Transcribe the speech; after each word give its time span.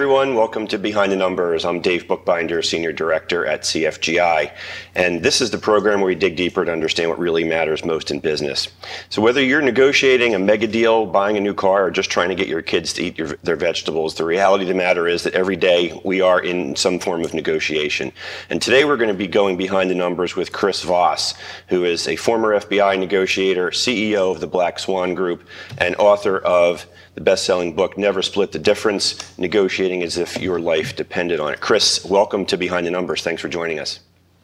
Everyone. 0.00 0.34
Welcome 0.34 0.66
to 0.68 0.78
Behind 0.78 1.12
the 1.12 1.16
Numbers. 1.16 1.66
I'm 1.66 1.82
Dave 1.82 2.08
Bookbinder, 2.08 2.62
Senior 2.62 2.90
Director 2.90 3.44
at 3.44 3.64
CFGI. 3.64 4.50
And 4.94 5.22
this 5.22 5.42
is 5.42 5.50
the 5.50 5.58
program 5.58 6.00
where 6.00 6.08
we 6.08 6.14
dig 6.14 6.36
deeper 6.36 6.64
to 6.64 6.72
understand 6.72 7.10
what 7.10 7.18
really 7.18 7.44
matters 7.44 7.84
most 7.84 8.10
in 8.10 8.18
business. 8.18 8.68
So, 9.10 9.20
whether 9.20 9.42
you're 9.44 9.60
negotiating 9.60 10.34
a 10.34 10.38
mega 10.38 10.66
deal, 10.66 11.04
buying 11.04 11.36
a 11.36 11.40
new 11.40 11.52
car, 11.52 11.84
or 11.84 11.90
just 11.90 12.08
trying 12.08 12.30
to 12.30 12.34
get 12.34 12.48
your 12.48 12.62
kids 12.62 12.94
to 12.94 13.02
eat 13.02 13.18
your, 13.18 13.28
their 13.42 13.56
vegetables, 13.56 14.14
the 14.14 14.24
reality 14.24 14.64
of 14.64 14.68
the 14.68 14.74
matter 14.74 15.06
is 15.06 15.22
that 15.24 15.34
every 15.34 15.56
day 15.56 16.00
we 16.02 16.22
are 16.22 16.40
in 16.40 16.74
some 16.76 16.98
form 16.98 17.22
of 17.22 17.34
negotiation. 17.34 18.10
And 18.48 18.62
today 18.62 18.86
we're 18.86 18.96
going 18.96 19.08
to 19.08 19.14
be 19.14 19.26
going 19.26 19.58
behind 19.58 19.90
the 19.90 19.94
numbers 19.94 20.34
with 20.34 20.50
Chris 20.50 20.82
Voss, 20.82 21.34
who 21.68 21.84
is 21.84 22.08
a 22.08 22.16
former 22.16 22.58
FBI 22.58 22.98
negotiator, 22.98 23.70
CEO 23.70 24.32
of 24.32 24.40
the 24.40 24.46
Black 24.46 24.78
Swan 24.78 25.14
Group, 25.14 25.46
and 25.76 25.94
author 25.96 26.38
of 26.38 26.86
the 27.14 27.20
best 27.20 27.44
selling 27.44 27.74
book, 27.74 27.98
Never 27.98 28.22
Split 28.22 28.52
the 28.52 28.58
Difference 28.58 29.36
Negotiating 29.38 30.02
as 30.02 30.16
if 30.16 30.40
your 30.40 30.60
life 30.60 30.96
depended 30.96 31.40
on 31.40 31.52
it. 31.52 31.60
Chris, 31.60 32.04
welcome 32.04 32.46
to 32.46 32.56
Behind 32.56 32.86
the 32.86 32.90
Numbers. 32.90 33.22
Thanks 33.22 33.42
for 33.42 33.48
joining 33.48 33.78
us. 33.78 34.00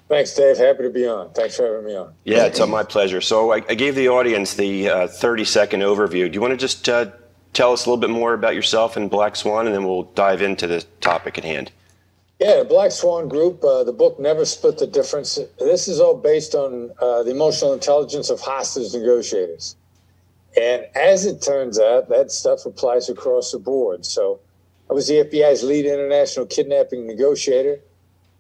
Thanks, 0.09 0.35
Dave. 0.35 0.57
Happy 0.57 0.85
to 0.85 0.91
be 0.91 1.07
on. 1.07 1.31
Thanks 1.33 1.57
for 1.57 1.67
having 1.67 1.85
me 1.85 1.97
on. 1.97 2.15
Yeah, 2.25 2.45
it's 2.45 2.65
my 2.65 2.85
pleasure. 2.85 3.21
So 3.21 3.53
I, 3.53 3.57
I 3.69 3.75
gave 3.75 3.97
the 3.97 4.09
audience 4.09 4.55
the 4.55 4.89
uh, 4.89 5.07
30 5.09 5.45
second 5.45 5.81
overview. 5.81 6.31
Do 6.31 6.35
you 6.35 6.41
want 6.41 6.53
to 6.53 6.57
just 6.57 6.89
uh, 6.89 7.11
tell 7.53 7.73
us 7.73 7.87
a 7.87 7.91
little 7.91 8.01
bit 8.01 8.11
more 8.11 8.33
about 8.33 8.55
yourself 8.55 8.97
and 8.97 9.11
Black 9.11 9.35
Swan, 9.35 9.67
and 9.67 9.75
then 9.75 9.85
we'll 9.85 10.05
dive 10.05 10.43
into 10.43 10.67
the 10.67 10.85
topic 11.01 11.39
at 11.39 11.45
hand? 11.45 11.73
Yeah, 12.39 12.63
Black 12.63 12.93
Swan 12.93 13.29
Group, 13.29 13.65
uh, 13.65 13.83
the 13.83 13.93
book 13.93 14.21
Never 14.21 14.45
Split 14.45 14.79
the 14.79 14.87
Difference. 14.87 15.39
This 15.59 15.89
is 15.89 15.99
all 15.99 16.15
based 16.15 16.55
on 16.55 16.93
uh, 17.01 17.23
the 17.23 17.31
emotional 17.31 17.73
intelligence 17.73 18.31
of 18.31 18.41
hostage 18.41 18.93
negotiators. 18.93 19.75
And 20.57 20.87
as 20.95 21.27
it 21.27 21.43
turns 21.43 21.79
out, 21.79 22.09
that 22.09 22.31
stuff 22.31 22.65
applies 22.65 23.09
across 23.09 23.53
the 23.53 23.59
board. 23.59 24.07
So 24.07 24.41
I 24.89 24.95
was 24.95 25.09
the 25.09 25.25
FBI's 25.25 25.63
lead 25.63 25.85
international 25.85 26.47
kidnapping 26.47 27.07
negotiator 27.07 27.81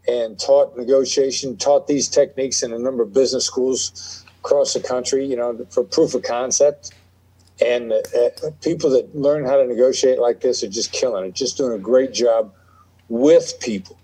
and 0.08 0.38
taught 0.38 0.76
negotiation, 0.76 1.56
taught 1.56 1.86
these 1.86 2.08
techniques 2.08 2.62
in 2.62 2.72
a 2.72 2.78
number 2.78 3.02
of 3.02 3.12
business 3.12 3.44
schools 3.44 4.24
across 4.40 4.72
the 4.72 4.80
country, 4.80 5.26
you 5.26 5.36
know, 5.36 5.66
for 5.70 5.84
proof 5.84 6.14
of 6.14 6.22
concept. 6.22 6.94
And 7.64 7.92
uh, 7.92 8.30
people 8.62 8.90
that 8.90 9.14
learn 9.14 9.44
how 9.44 9.56
to 9.56 9.66
negotiate 9.66 10.18
like 10.18 10.40
this 10.40 10.62
are 10.62 10.68
just 10.68 10.92
killing 10.92 11.24
it, 11.24 11.34
just 11.34 11.56
doing 11.56 11.72
a 11.72 11.78
great 11.78 12.12
job 12.12 12.52
with 13.08 13.58
people 13.60 13.98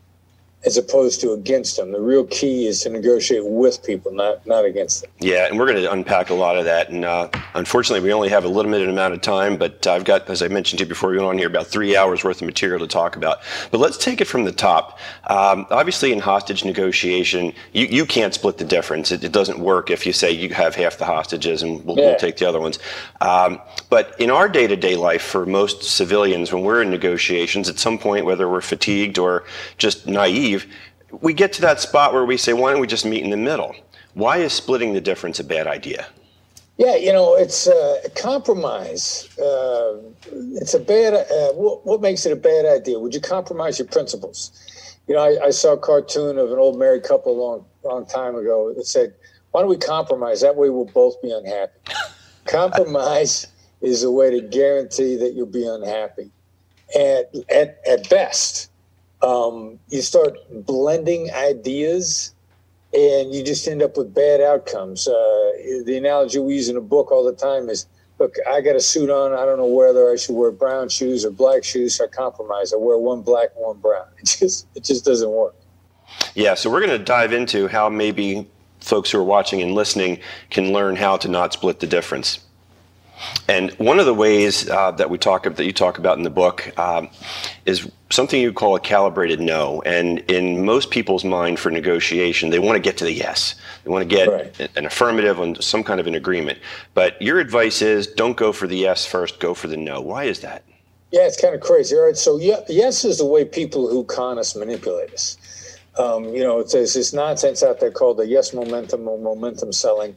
as 0.64 0.76
opposed 0.76 1.20
to 1.20 1.32
against 1.32 1.76
them. 1.76 1.92
The 1.92 2.00
real 2.00 2.24
key 2.26 2.66
is 2.66 2.82
to 2.82 2.88
negotiate 2.88 3.44
with 3.44 3.84
people, 3.84 4.12
not 4.12 4.46
not 4.46 4.64
against 4.64 5.02
them. 5.02 5.10
Yeah, 5.18 5.46
and 5.46 5.58
we're 5.58 5.66
going 5.66 5.82
to 5.82 5.90
unpack 5.90 6.30
a 6.30 6.34
lot 6.34 6.56
of 6.56 6.64
that. 6.66 6.90
And 6.90 7.04
uh, 7.04 7.28
unfortunately, 7.54 8.06
we 8.06 8.12
only 8.12 8.28
have 8.28 8.44
a 8.44 8.48
limited 8.48 8.88
amount 8.88 9.14
of 9.14 9.20
time, 9.22 9.56
but 9.56 9.86
I've 9.86 10.04
got, 10.04 10.28
as 10.28 10.42
I 10.42 10.48
mentioned 10.48 10.78
to 10.78 10.84
you 10.84 10.88
before 10.88 11.10
we 11.10 11.16
went 11.16 11.28
on 11.28 11.38
here, 11.38 11.48
about 11.48 11.66
three 11.66 11.96
hours 11.96 12.22
worth 12.22 12.40
of 12.40 12.46
material 12.46 12.78
to 12.80 12.86
talk 12.86 13.16
about. 13.16 13.38
But 13.70 13.78
let's 13.78 13.96
take 13.96 14.20
it 14.20 14.26
from 14.26 14.44
the 14.44 14.52
top. 14.52 14.98
Um, 15.24 15.66
obviously, 15.70 16.12
in 16.12 16.20
hostage 16.20 16.64
negotiation, 16.64 17.52
you, 17.72 17.86
you 17.86 18.06
can't 18.06 18.34
split 18.34 18.58
the 18.58 18.64
difference. 18.64 19.10
It, 19.10 19.24
it, 19.24 19.32
doesn't 19.32 19.58
work 19.58 19.90
if 19.90 20.04
you 20.04 20.12
say 20.12 20.30
you 20.30 20.50
have 20.52 20.74
half 20.74 20.98
the 20.98 21.06
hostages 21.06 21.62
and 21.62 21.82
we'll, 21.86 21.96
yeah. 21.96 22.08
we'll 22.08 22.18
take 22.18 22.36
the 22.36 22.46
other 22.46 22.60
ones. 22.60 22.78
Um, 23.22 23.60
but 23.88 24.14
in 24.20 24.30
our 24.30 24.46
day-to-day 24.46 24.94
life, 24.94 25.22
for 25.22 25.46
most 25.46 25.82
civilians, 25.82 26.52
when 26.52 26.62
we're 26.62 26.82
in 26.82 26.90
negotiations, 26.90 27.70
at 27.70 27.78
some 27.78 27.98
point, 27.98 28.26
whether 28.26 28.46
we're 28.46 28.60
fatigued 28.60 29.18
or 29.18 29.44
just 29.78 30.06
naive 30.06 30.51
we 31.20 31.34
get 31.34 31.52
to 31.54 31.60
that 31.62 31.80
spot 31.80 32.12
where 32.12 32.24
we 32.24 32.36
say, 32.36 32.52
why 32.52 32.72
don't 32.72 32.80
we 32.80 32.86
just 32.86 33.04
meet 33.04 33.22
in 33.22 33.30
the 33.30 33.36
middle? 33.36 33.74
Why 34.14 34.38
is 34.38 34.52
splitting 34.52 34.92
the 34.92 35.00
difference 35.00 35.40
a 35.40 35.44
bad 35.44 35.66
idea? 35.66 36.06
Yeah, 36.78 36.96
you 36.96 37.12
know, 37.12 37.36
it's 37.36 37.68
uh, 37.68 38.00
a 38.04 38.10
compromise. 38.10 39.28
Uh, 39.38 39.98
it's 40.32 40.74
a 40.74 40.80
bad. 40.80 41.14
Uh, 41.14 41.52
what, 41.52 41.86
what, 41.86 42.00
makes 42.00 42.26
it 42.26 42.32
a 42.32 42.36
bad 42.36 42.64
idea? 42.64 42.98
Would 42.98 43.14
you 43.14 43.20
compromise 43.20 43.78
your 43.78 43.86
principles? 43.86 44.98
You 45.06 45.14
know, 45.14 45.20
I, 45.20 45.46
I, 45.46 45.50
saw 45.50 45.74
a 45.74 45.78
cartoon 45.78 46.38
of 46.38 46.50
an 46.50 46.58
old 46.58 46.78
married 46.78 47.04
couple 47.04 47.32
a 47.32 47.38
long, 47.40 47.64
long 47.84 48.06
time 48.06 48.34
ago 48.34 48.72
that 48.74 48.86
said, 48.86 49.14
"Why 49.50 49.60
don't 49.60 49.70
we 49.70 49.76
compromise? 49.76 50.40
That 50.40 50.56
way, 50.56 50.70
we'll 50.70 50.86
both 50.86 51.20
be 51.22 51.30
unhappy." 51.30 51.78
compromise 52.46 53.46
is 53.80 54.02
a 54.02 54.10
way 54.10 54.30
to 54.30 54.40
guarantee 54.40 55.16
that 55.16 55.34
you'll 55.34 55.46
be 55.46 55.66
unhappy, 55.66 56.32
and 56.98 57.26
at 57.48 57.80
at 57.86 58.08
best, 58.08 58.71
um, 59.22 59.78
you 59.88 60.02
start 60.02 60.36
blending 60.66 61.30
ideas 61.32 62.34
and 62.92 63.34
you 63.34 63.42
just 63.42 63.66
end 63.68 63.82
up 63.82 63.96
with 63.96 64.14
bad 64.14 64.40
outcomes. 64.40 65.08
Uh, 65.08 65.12
the 65.84 65.96
analogy 65.96 66.38
we 66.38 66.54
use 66.54 66.68
in 66.68 66.74
the 66.74 66.80
book 66.80 67.10
all 67.10 67.24
the 67.24 67.32
time 67.32 67.68
is 67.68 67.86
look, 68.18 68.34
I 68.48 68.60
got 68.60 68.76
a 68.76 68.80
suit 68.80 69.10
on. 69.10 69.32
I 69.32 69.44
don't 69.44 69.58
know 69.58 69.66
whether 69.66 70.10
I 70.10 70.16
should 70.16 70.34
wear 70.34 70.50
brown 70.50 70.88
shoes 70.88 71.24
or 71.24 71.30
black 71.30 71.64
shoes. 71.64 71.96
So 71.96 72.04
I 72.04 72.08
compromise. 72.08 72.72
I 72.72 72.76
wear 72.76 72.98
one 72.98 73.22
black 73.22 73.50
one 73.54 73.78
brown. 73.78 74.06
It 74.18 74.36
just, 74.38 74.66
it 74.74 74.84
just 74.84 75.04
doesn't 75.04 75.30
work. 75.30 75.54
Yeah, 76.34 76.54
so 76.54 76.70
we're 76.70 76.84
going 76.84 76.98
to 76.98 77.04
dive 77.04 77.32
into 77.32 77.68
how 77.68 77.88
maybe 77.88 78.48
folks 78.80 79.10
who 79.10 79.18
are 79.18 79.24
watching 79.24 79.62
and 79.62 79.74
listening 79.74 80.20
can 80.50 80.72
learn 80.72 80.96
how 80.96 81.16
to 81.16 81.28
not 81.28 81.52
split 81.52 81.80
the 81.80 81.86
difference. 81.86 82.40
And 83.48 83.70
one 83.72 83.98
of 83.98 84.06
the 84.06 84.14
ways 84.14 84.68
uh, 84.68 84.92
that 84.92 85.10
we 85.10 85.18
talk 85.18 85.44
that 85.44 85.64
you 85.64 85.72
talk 85.72 85.98
about 85.98 86.16
in 86.18 86.24
the 86.24 86.30
book 86.30 86.72
um, 86.78 87.08
is 87.66 87.90
something 88.10 88.40
you 88.40 88.52
call 88.52 88.76
a 88.76 88.80
calibrated 88.80 89.40
no. 89.40 89.82
And 89.82 90.18
in 90.30 90.64
most 90.64 90.90
people's 90.90 91.24
mind 91.24 91.58
for 91.58 91.70
negotiation, 91.70 92.50
they 92.50 92.58
want 92.58 92.76
to 92.76 92.80
get 92.80 92.96
to 92.98 93.04
the 93.04 93.12
yes. 93.12 93.54
They 93.84 93.90
want 93.90 94.08
to 94.08 94.16
get 94.16 94.28
right. 94.28 94.76
an 94.76 94.86
affirmative 94.86 95.40
on 95.40 95.60
some 95.60 95.82
kind 95.82 96.00
of 96.00 96.06
an 96.06 96.14
agreement. 96.14 96.58
But 96.94 97.20
your 97.20 97.38
advice 97.38 97.82
is 97.82 98.06
don't 98.06 98.36
go 98.36 98.52
for 98.52 98.66
the 98.66 98.76
yes 98.76 99.04
first, 99.06 99.40
go 99.40 99.54
for 99.54 99.68
the 99.68 99.76
no. 99.76 100.00
Why 100.00 100.24
is 100.24 100.40
that? 100.40 100.64
Yeah, 101.10 101.26
it's 101.26 101.40
kind 101.40 101.54
of 101.54 101.60
crazy. 101.60 101.94
All 101.94 102.06
right, 102.06 102.16
so 102.16 102.38
yes 102.38 103.04
is 103.04 103.18
the 103.18 103.26
way 103.26 103.44
people 103.44 103.88
who 103.88 104.04
con 104.04 104.38
us 104.38 104.56
manipulate 104.56 105.12
us. 105.12 105.36
Um, 105.98 106.24
you 106.34 106.42
know, 106.42 106.62
there's 106.62 106.94
this 106.94 107.12
nonsense 107.12 107.62
out 107.62 107.80
there 107.80 107.90
called 107.90 108.16
the 108.16 108.26
yes 108.26 108.54
momentum 108.54 109.06
or 109.06 109.18
momentum 109.18 109.72
selling 109.72 110.16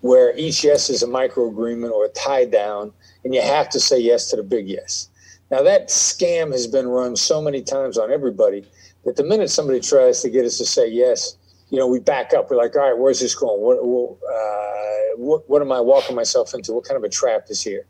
where 0.00 0.36
each 0.36 0.62
yes 0.64 0.90
is 0.90 1.02
a 1.02 1.06
micro 1.06 1.48
agreement 1.48 1.92
or 1.92 2.04
a 2.04 2.08
tie 2.10 2.44
down, 2.44 2.92
and 3.24 3.34
you 3.34 3.42
have 3.42 3.68
to 3.70 3.80
say 3.80 3.98
yes 3.98 4.30
to 4.30 4.36
the 4.36 4.42
big 4.42 4.68
yes. 4.68 5.08
Now, 5.50 5.62
that 5.62 5.88
scam 5.88 6.52
has 6.52 6.66
been 6.66 6.88
run 6.88 7.16
so 7.16 7.40
many 7.40 7.62
times 7.62 7.96
on 7.96 8.12
everybody 8.12 8.64
that 9.04 9.16
the 9.16 9.24
minute 9.24 9.50
somebody 9.50 9.80
tries 9.80 10.20
to 10.22 10.30
get 10.30 10.44
us 10.44 10.58
to 10.58 10.66
say 10.66 10.88
yes, 10.88 11.36
you 11.70 11.78
know, 11.78 11.86
we 11.86 12.00
back 12.00 12.32
up. 12.34 12.50
We're 12.50 12.56
like, 12.56 12.76
all 12.76 12.82
right, 12.82 12.98
where's 12.98 13.20
this 13.20 13.34
going? 13.34 13.60
What, 13.60 13.78
uh, 13.78 15.16
what, 15.16 15.48
what 15.48 15.62
am 15.62 15.72
I 15.72 15.80
walking 15.80 16.16
myself 16.16 16.54
into? 16.54 16.72
What 16.72 16.84
kind 16.84 16.96
of 16.96 17.04
a 17.04 17.08
trap 17.08 17.46
is 17.48 17.62
here? 17.62 17.86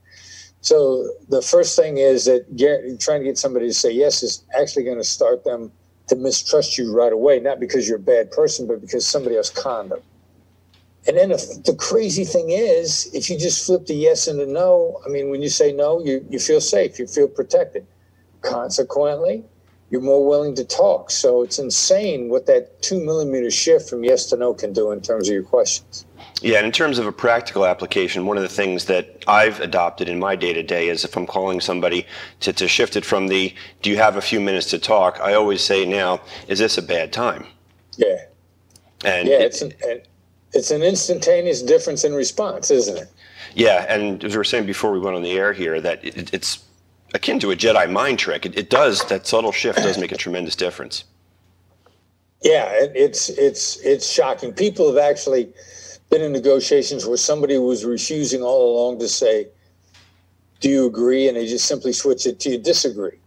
So 0.61 1.09
the 1.29 1.43
first 1.43 1.77
thing 1.77 1.99
is 1.99 2.25
that 2.25 2.57
get, 2.57 3.01
trying 3.01 3.21
to 3.21 3.25
get 3.25 3.39
somebody 3.39 3.69
to 3.69 3.75
say 3.75 3.91
yes 3.91 4.23
is 4.23 4.45
actually 4.59 4.85
going 4.85 4.99
to 4.99 5.05
start 5.05 5.45
them 5.45 5.71
to 6.09 6.17
mistrust 6.17 6.79
you 6.79 6.93
right 6.95 7.13
away, 7.13 7.39
not 7.39 7.61
because 7.61 7.89
you're 7.89 7.99
a 7.99 8.01
bad 8.01 8.31
person, 8.31 8.67
but 8.67 8.81
because 8.81 9.07
somebody 9.07 9.37
else 9.37 9.51
conned 9.51 9.91
them. 9.91 10.01
And 11.09 11.17
then 11.17 11.31
if, 11.31 11.65
the 11.65 11.75
crazy 11.75 12.25
thing 12.25 12.51
is, 12.51 13.11
if 13.15 13.31
you 13.31 13.39
just 13.39 13.65
flip 13.65 13.87
the 13.87 13.95
yes 13.95 14.29
and 14.29 14.39
the 14.39 14.47
no, 14.47 15.01
I 15.07 15.09
mean, 15.09 15.31
when 15.31 15.41
you 15.41 15.49
say 15.49 15.73
no, 15.73 16.05
you, 16.05 16.25
you 16.29 16.39
feel 16.39 16.61
safe, 16.61 16.99
you 16.99 17.07
feel 17.07 17.27
protected. 17.27 17.87
Consequently, 18.43 19.43
you're 19.91 20.03
more 20.03 20.29
willing 20.29 20.55
to 20.57 20.65
talk. 20.65 21.11
So 21.11 21.43
it's 21.43 21.59
insane 21.59 22.29
what 22.29 22.45
that 22.47 22.83
two 22.83 23.03
millimeter 23.03 23.51
shift 23.51 23.89
from 23.89 24.05
yes 24.05 24.27
to 24.27 24.37
no 24.37 24.53
can 24.53 24.75
do 24.75 24.93
in 24.93 25.01
terms 25.01 25.29
of 25.29 25.35
your 25.35 25.45
questions. 25.45 26.05
Yeah, 26.43 26.59
and 26.59 26.67
in 26.67 26.73
terms 26.73 26.99
of 26.99 27.07
a 27.07 27.13
practical 27.13 27.65
application, 27.65 28.27
one 28.27 28.37
of 28.37 28.43
the 28.43 28.49
things 28.49 28.85
that 28.85 29.25
I've 29.27 29.61
adopted 29.61 30.11
in 30.11 30.19
my 30.19 30.37
day 30.37 30.53
to 30.53 30.63
day 30.63 30.89
is 30.89 31.05
if 31.05 31.17
I'm 31.17 31.27
calling 31.27 31.61
somebody 31.61 32.07
to, 32.41 32.53
to 32.53 32.69
shift 32.69 32.97
it 32.97 33.05
from 33.05 33.29
the, 33.29 33.55
do 33.81 33.89
you 33.89 33.97
have 33.97 34.17
a 34.17 34.21
few 34.21 34.41
minutes 34.41 34.69
to 34.71 34.79
talk? 34.79 35.19
I 35.23 35.33
always 35.33 35.63
say 35.63 35.87
now, 35.87 36.21
is 36.49 36.59
this 36.59 36.77
a 36.77 36.83
bad 36.83 37.15
time? 37.15 37.47
Yeah. 37.97 38.27
And 39.05 39.27
yeah, 39.27 39.37
it, 39.37 39.43
it's 39.43 39.63
an, 39.63 39.73
and, 39.89 40.03
it's 40.53 40.71
an 40.71 40.83
instantaneous 40.83 41.63
difference 41.63 42.05
in 42.05 42.15
response, 42.15 42.71
isn't 42.71 42.97
it? 42.97 43.09
Yeah, 43.55 43.87
and 43.89 44.23
as 44.25 44.33
we 44.33 44.39
were 44.39 44.45
saying 44.45 44.67
before 44.67 44.93
we 44.93 44.99
went 44.99 45.17
on 45.17 45.23
the 45.23 45.33
air 45.33 45.53
here, 45.53 45.81
that 45.81 46.05
it, 46.05 46.33
it's 46.33 46.65
akin 47.15 47.39
to 47.41 47.51
a 47.51 47.57
Jedi 47.57 47.91
mind 47.91 48.19
trick. 48.19 48.47
It, 48.47 48.57
it, 48.57 48.71
does 48.71 49.05
that 49.09 49.27
subtle 49.27 49.53
shift 49.53 49.79
does 49.79 49.99
make 49.99 50.13
a 50.13 50.17
tremendous 50.17 50.57
difference. 50.57 51.05
Yeah, 52.43 52.71
it, 52.73 52.93
it's 52.95 53.31
it's 53.31 53.79
it's 53.79 54.09
shocking. 54.09 54.53
People 54.53 54.87
have 54.89 54.99
actually 54.99 55.49
been 56.11 56.23
in 56.23 56.33
negotiations 56.33 57.07
where 57.07 57.17
somebody 57.17 57.59
was 57.59 57.85
refusing 57.85 58.43
all 58.43 58.77
along 58.77 59.01
to 59.01 59.09
say, 59.09 59.49
"Do 60.61 60.69
you 60.69 60.87
agree?" 60.87 61.29
and 61.29 61.37
they 61.37 61.47
just 61.47 61.67
simply 61.67 61.93
switch 61.93 62.27
it 62.27 62.39
to 62.41 62.51
"You 62.51 62.59
disagree," 62.59 63.19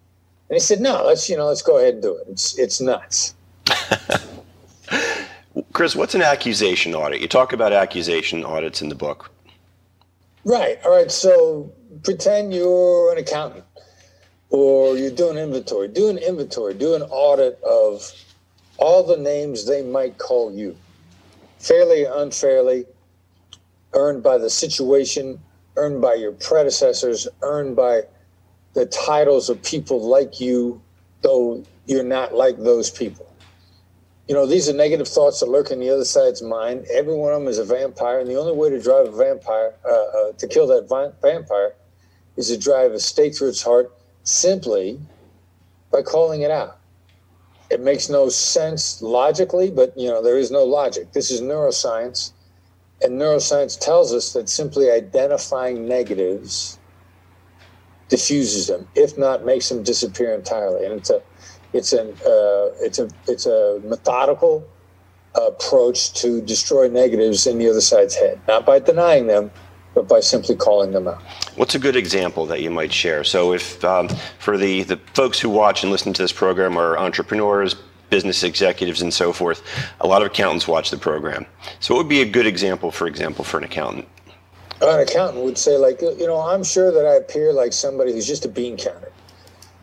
and 0.49 0.53
he 0.55 0.59
said, 0.59 0.79
"No, 0.79 1.03
let's 1.05 1.29
you 1.29 1.35
know 1.35 1.47
let's 1.47 1.61
go 1.61 1.77
ahead 1.77 1.95
and 1.95 2.03
do 2.03 2.15
it." 2.15 2.27
It's 2.29 2.57
it's 2.57 2.79
nuts. 2.79 3.35
Chris, 5.81 5.95
what's 5.95 6.13
an 6.13 6.21
accusation 6.21 6.93
audit? 6.93 7.21
You 7.21 7.27
talk 7.27 7.53
about 7.53 7.73
accusation 7.73 8.45
audits 8.45 8.83
in 8.83 8.89
the 8.89 8.93
book. 8.93 9.31
Right. 10.45 10.77
All 10.85 10.91
right. 10.91 11.09
So 11.09 11.73
pretend 12.03 12.53
you're 12.53 13.11
an 13.11 13.17
accountant 13.17 13.63
or 14.51 14.95
you're 14.95 15.09
doing 15.09 15.37
inventory. 15.37 15.87
Do 15.87 16.07
an 16.09 16.19
inventory, 16.19 16.75
do 16.75 16.93
an 16.93 17.01
audit 17.01 17.59
of 17.63 18.13
all 18.77 19.01
the 19.01 19.17
names 19.17 19.65
they 19.65 19.81
might 19.81 20.19
call 20.19 20.53
you, 20.53 20.77
fairly 21.57 22.05
or 22.05 22.21
unfairly, 22.21 22.85
earned 23.93 24.21
by 24.21 24.37
the 24.37 24.51
situation, 24.51 25.39
earned 25.77 25.99
by 25.99 26.13
your 26.13 26.33
predecessors, 26.33 27.27
earned 27.41 27.75
by 27.75 28.01
the 28.73 28.85
titles 28.85 29.49
of 29.49 29.63
people 29.63 29.99
like 29.99 30.39
you 30.39 30.79
though 31.23 31.63
you're 31.87 32.03
not 32.03 32.35
like 32.35 32.59
those 32.59 32.91
people. 32.91 33.30
You 34.31 34.37
know, 34.37 34.45
these 34.45 34.69
are 34.69 34.73
negative 34.73 35.09
thoughts 35.09 35.41
that 35.41 35.49
lurk 35.49 35.71
in 35.71 35.81
the 35.81 35.89
other 35.89 36.05
side's 36.05 36.41
mind. 36.41 36.85
Every 36.89 37.13
one 37.13 37.33
of 37.33 37.41
them 37.41 37.49
is 37.49 37.57
a 37.57 37.65
vampire, 37.65 38.21
and 38.21 38.29
the 38.29 38.39
only 38.39 38.53
way 38.53 38.69
to 38.69 38.81
drive 38.81 39.07
a 39.07 39.11
vampire, 39.11 39.73
uh, 39.83 39.89
uh, 39.91 40.31
to 40.37 40.47
kill 40.47 40.67
that 40.67 40.87
vi- 40.87 41.11
vampire, 41.21 41.73
is 42.37 42.47
to 42.47 42.57
drive 42.57 42.93
a 42.93 42.99
stake 43.01 43.35
through 43.35 43.49
its 43.49 43.61
heart 43.61 43.91
simply 44.23 45.01
by 45.91 46.01
calling 46.01 46.43
it 46.43 46.49
out. 46.49 46.79
It 47.69 47.81
makes 47.81 48.07
no 48.07 48.29
sense 48.29 49.01
logically, 49.01 49.69
but 49.69 49.91
you 49.97 50.07
know 50.07 50.23
there 50.23 50.37
is 50.37 50.49
no 50.49 50.63
logic. 50.63 51.11
This 51.11 51.29
is 51.29 51.41
neuroscience, 51.41 52.31
and 53.01 53.19
neuroscience 53.19 53.77
tells 53.77 54.13
us 54.13 54.31
that 54.31 54.47
simply 54.47 54.89
identifying 54.89 55.89
negatives 55.89 56.79
diffuses 58.07 58.67
them, 58.67 58.87
if 58.95 59.17
not 59.17 59.43
makes 59.43 59.67
them 59.67 59.83
disappear 59.83 60.33
entirely. 60.33 60.85
And 60.85 60.93
it's 60.93 61.09
a 61.09 61.21
it's 61.73 61.93
an 61.93 62.09
uh, 62.25 62.69
it's 62.79 62.99
a 62.99 63.09
it's 63.27 63.45
a 63.45 63.79
methodical 63.83 64.67
approach 65.35 66.13
to 66.13 66.41
destroy 66.41 66.87
negatives 66.87 67.47
in 67.47 67.57
the 67.57 67.69
other 67.69 67.81
side's 67.81 68.15
head, 68.15 68.39
not 68.47 68.65
by 68.65 68.79
denying 68.79 69.27
them, 69.27 69.49
but 69.93 70.07
by 70.07 70.19
simply 70.19 70.55
calling 70.55 70.91
them 70.91 71.07
out. 71.07 71.21
What's 71.55 71.75
a 71.75 71.79
good 71.79 71.95
example 71.95 72.45
that 72.47 72.61
you 72.61 72.69
might 72.69 72.91
share? 72.91 73.23
So, 73.23 73.53
if 73.53 73.83
um, 73.83 74.09
for 74.39 74.57
the, 74.57 74.83
the 74.83 74.97
folks 75.13 75.39
who 75.39 75.49
watch 75.49 75.83
and 75.83 75.91
listen 75.91 76.13
to 76.13 76.21
this 76.21 76.31
program 76.31 76.77
are 76.77 76.97
entrepreneurs, 76.97 77.75
business 78.09 78.43
executives, 78.43 79.01
and 79.01 79.13
so 79.13 79.31
forth, 79.31 79.63
a 80.01 80.07
lot 80.07 80.21
of 80.21 80.27
accountants 80.27 80.67
watch 80.67 80.91
the 80.91 80.97
program. 80.97 81.45
So, 81.79 81.93
what 81.93 82.05
would 82.05 82.09
be 82.09 82.21
a 82.21 82.29
good 82.29 82.47
example, 82.47 82.91
for 82.91 83.07
example, 83.07 83.43
for 83.43 83.57
an 83.57 83.63
accountant? 83.63 84.07
An 84.81 84.99
accountant 84.99 85.43
would 85.43 85.57
say, 85.57 85.77
like, 85.77 86.01
you 86.01 86.25
know, 86.25 86.39
I'm 86.39 86.63
sure 86.63 86.91
that 86.91 87.05
I 87.05 87.15
appear 87.15 87.53
like 87.53 87.71
somebody 87.71 88.13
who's 88.13 88.27
just 88.27 88.45
a 88.45 88.49
bean 88.49 88.77
counter. 88.77 89.11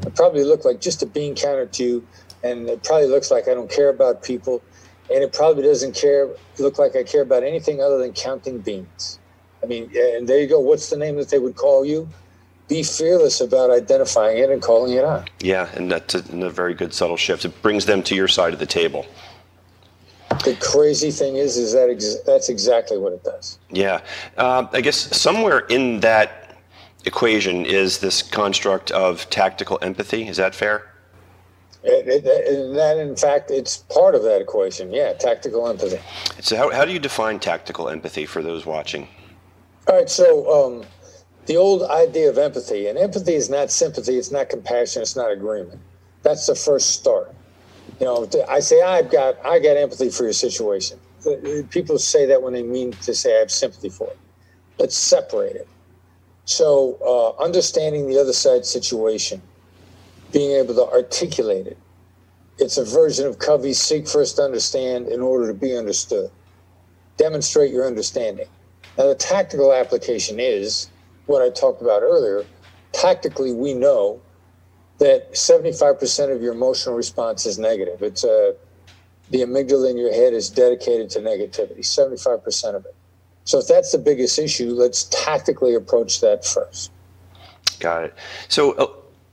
I 0.07 0.11
probably 0.11 0.45
look 0.45 0.65
like 0.65 0.81
just 0.81 1.03
a 1.03 1.07
bean 1.07 1.35
counter 1.35 1.67
to 1.67 1.85
you, 1.85 2.07
and 2.43 2.69
it 2.69 2.83
probably 2.85 3.09
looks 3.09 3.31
like 3.31 3.49
I 3.49 3.55
don't 3.55 3.71
care 3.71 3.89
about 3.89 4.23
people, 4.23 4.63
and 5.13 5.23
it 5.23 5.33
probably 5.33 5.63
doesn't 5.63 5.95
care 5.95 6.29
look 6.59 6.79
like 6.79 6.97
I 6.97 7.03
care 7.03 7.23
about 7.23 7.43
anything 7.43 7.81
other 7.81 7.99
than 7.99 8.13
counting 8.13 8.59
beans. 8.59 9.19
I 9.63 9.67
mean, 9.67 9.91
and 9.97 10.29
there 10.29 10.41
you 10.41 10.47
go. 10.47 10.61
What's 10.61 10.91
the 10.91 10.97
name 10.97 11.17
that 11.17 11.31
they 11.31 11.39
would 11.39 11.57
call 11.57 11.85
you? 11.85 12.09
Be 12.69 12.83
fearless 12.83 13.41
about 13.41 13.71
identifying 13.71 14.39
it 14.39 14.51
and 14.51 14.63
calling 14.63 14.93
it 14.93 15.05
out. 15.05 15.31
Yeah, 15.41 15.69
and 15.75 15.91
that's 15.91 16.15
a, 16.15 16.19
a 16.45 16.51
very 16.51 16.75
good 16.75 16.93
subtle 16.93 17.17
shift. 17.17 17.45
It 17.45 17.61
brings 17.63 17.87
them 17.87 18.03
to 18.05 18.15
your 18.15 18.29
side 18.29 18.53
of 18.53 18.59
the 18.59 18.67
table. 18.67 19.07
The 20.45 20.57
crazy 20.61 21.11
thing 21.11 21.37
is, 21.37 21.57
is 21.57 21.73
that 21.73 21.89
ex- 21.91 22.21
that's 22.27 22.49
exactly 22.49 22.99
what 22.99 23.13
it 23.13 23.25
does. 23.25 23.59
Yeah, 23.71 24.03
uh, 24.37 24.67
I 24.73 24.81
guess 24.83 24.97
somewhere 25.17 25.61
in 25.61 26.01
that 26.01 26.38
equation 27.09 27.67
is 27.67 27.99
this 27.99 28.23
construct 28.23 28.93
of 28.93 29.29
tactical 29.31 29.79
empathy. 29.83 30.29
Is 30.29 30.37
that 30.37 30.55
fair? 30.55 30.93
It, 31.83 32.07
it, 32.07 32.75
that, 32.75 32.99
in 32.99 33.17
fact, 33.17 33.51
it's 33.51 33.79
part 33.79 34.15
of 34.15 34.23
that 34.23 34.41
equation. 34.41 34.93
Yeah, 34.93 35.13
tactical 35.15 35.67
empathy. 35.69 36.01
So, 36.41 36.57
how, 36.57 36.71
how 36.71 36.85
do 36.85 36.93
you 36.93 36.99
define 36.99 37.39
tactical 37.41 37.89
empathy 37.89 38.27
for 38.27 38.43
those 38.43 38.67
watching? 38.67 39.09
All 39.89 39.97
right, 39.97 40.11
so 40.11 40.29
um, 40.53 40.85
the 41.47 41.57
old 41.57 41.83
idea 41.85 42.29
of 42.29 42.37
empathy, 42.37 42.89
and 42.89 42.99
empathy 42.99 43.35
is 43.35 43.49
not 43.49 43.71
sympathy, 43.71 44.17
it's 44.17 44.31
not 44.31 44.51
compassion, 44.51 45.03
it's 45.03 45.17
not 45.17 45.33
agreement. 45.33 45.81
That's 46.23 46.47
the 46.47 46.55
first 46.55 46.91
start. 46.91 47.35
You 48.01 48.07
know, 48.07 48.29
I 48.49 48.61
say 48.61 48.83
I've 48.83 49.11
got 49.11 49.45
I 49.47 49.59
got 49.59 49.77
empathy 49.77 50.11
for 50.11 50.25
your 50.25 50.33
situation. 50.35 50.99
People 51.71 51.99
say 51.99 52.27
that 52.27 52.43
when 52.43 52.53
they 52.53 52.63
mean 52.63 52.93
to 52.93 53.15
say 53.15 53.37
I 53.37 53.39
have 53.41 53.51
sympathy 53.51 53.89
for 53.89 54.09
it. 54.09 54.19
Let's 54.79 54.97
separate 54.97 55.57
it. 55.57 55.69
So, 56.49 56.97
uh, 57.05 57.43
understanding 57.43 58.09
the 58.09 58.19
other 58.19 58.33
side's 58.33 58.71
situation, 58.71 59.43
being 60.33 60.53
able 60.53 60.75
to 60.77 60.87
articulate 60.87 61.67
it. 61.67 61.77
It's 62.57 62.79
a 62.79 62.85
version 62.87 63.27
of 63.27 63.39
Covey's 63.39 63.79
seek 63.79 64.09
first 64.09 64.37
to 64.37 64.43
understand 64.45 65.09
in 65.09 65.21
order 65.21 65.47
to 65.47 65.53
be 65.53 65.77
understood. 65.77 66.31
Demonstrate 67.19 67.71
your 67.71 67.87
understanding. 67.87 68.47
Now, 68.97 69.09
the 69.09 69.15
tactical 69.15 69.75
application 69.75 70.41
is 70.41 70.89
what 71.27 71.43
I 71.43 71.51
talked 71.51 71.83
about 71.83 72.01
earlier. 72.01 72.47
Tactically, 72.93 73.53
we 73.53 73.75
know 73.75 74.19
that 75.01 75.35
75% 75.35 76.35
of 76.35 76.41
your 76.41 76.55
emotional 76.55 76.95
response 76.97 77.45
is 77.45 77.59
negative. 77.59 78.01
It's 78.01 78.25
uh, 78.25 78.53
the 79.29 79.41
amygdala 79.43 79.91
in 79.91 79.99
your 79.99 80.15
head 80.15 80.33
is 80.33 80.49
dedicated 80.49 81.11
to 81.11 81.19
negativity, 81.19 81.81
75% 81.81 82.75
of 82.75 82.87
it. 82.87 82.95
So 83.49 83.59
if 83.59 83.67
that's 83.67 83.93
the 83.93 83.99
biggest 83.99 84.39
issue, 84.39 84.75
let's 84.75 85.05
tactically 85.05 85.75
approach 85.75 86.21
that 86.21 86.45
first. 86.45 86.93
Got 87.81 88.05
it. 88.05 88.15
So 88.49 88.73
uh, 88.73 88.87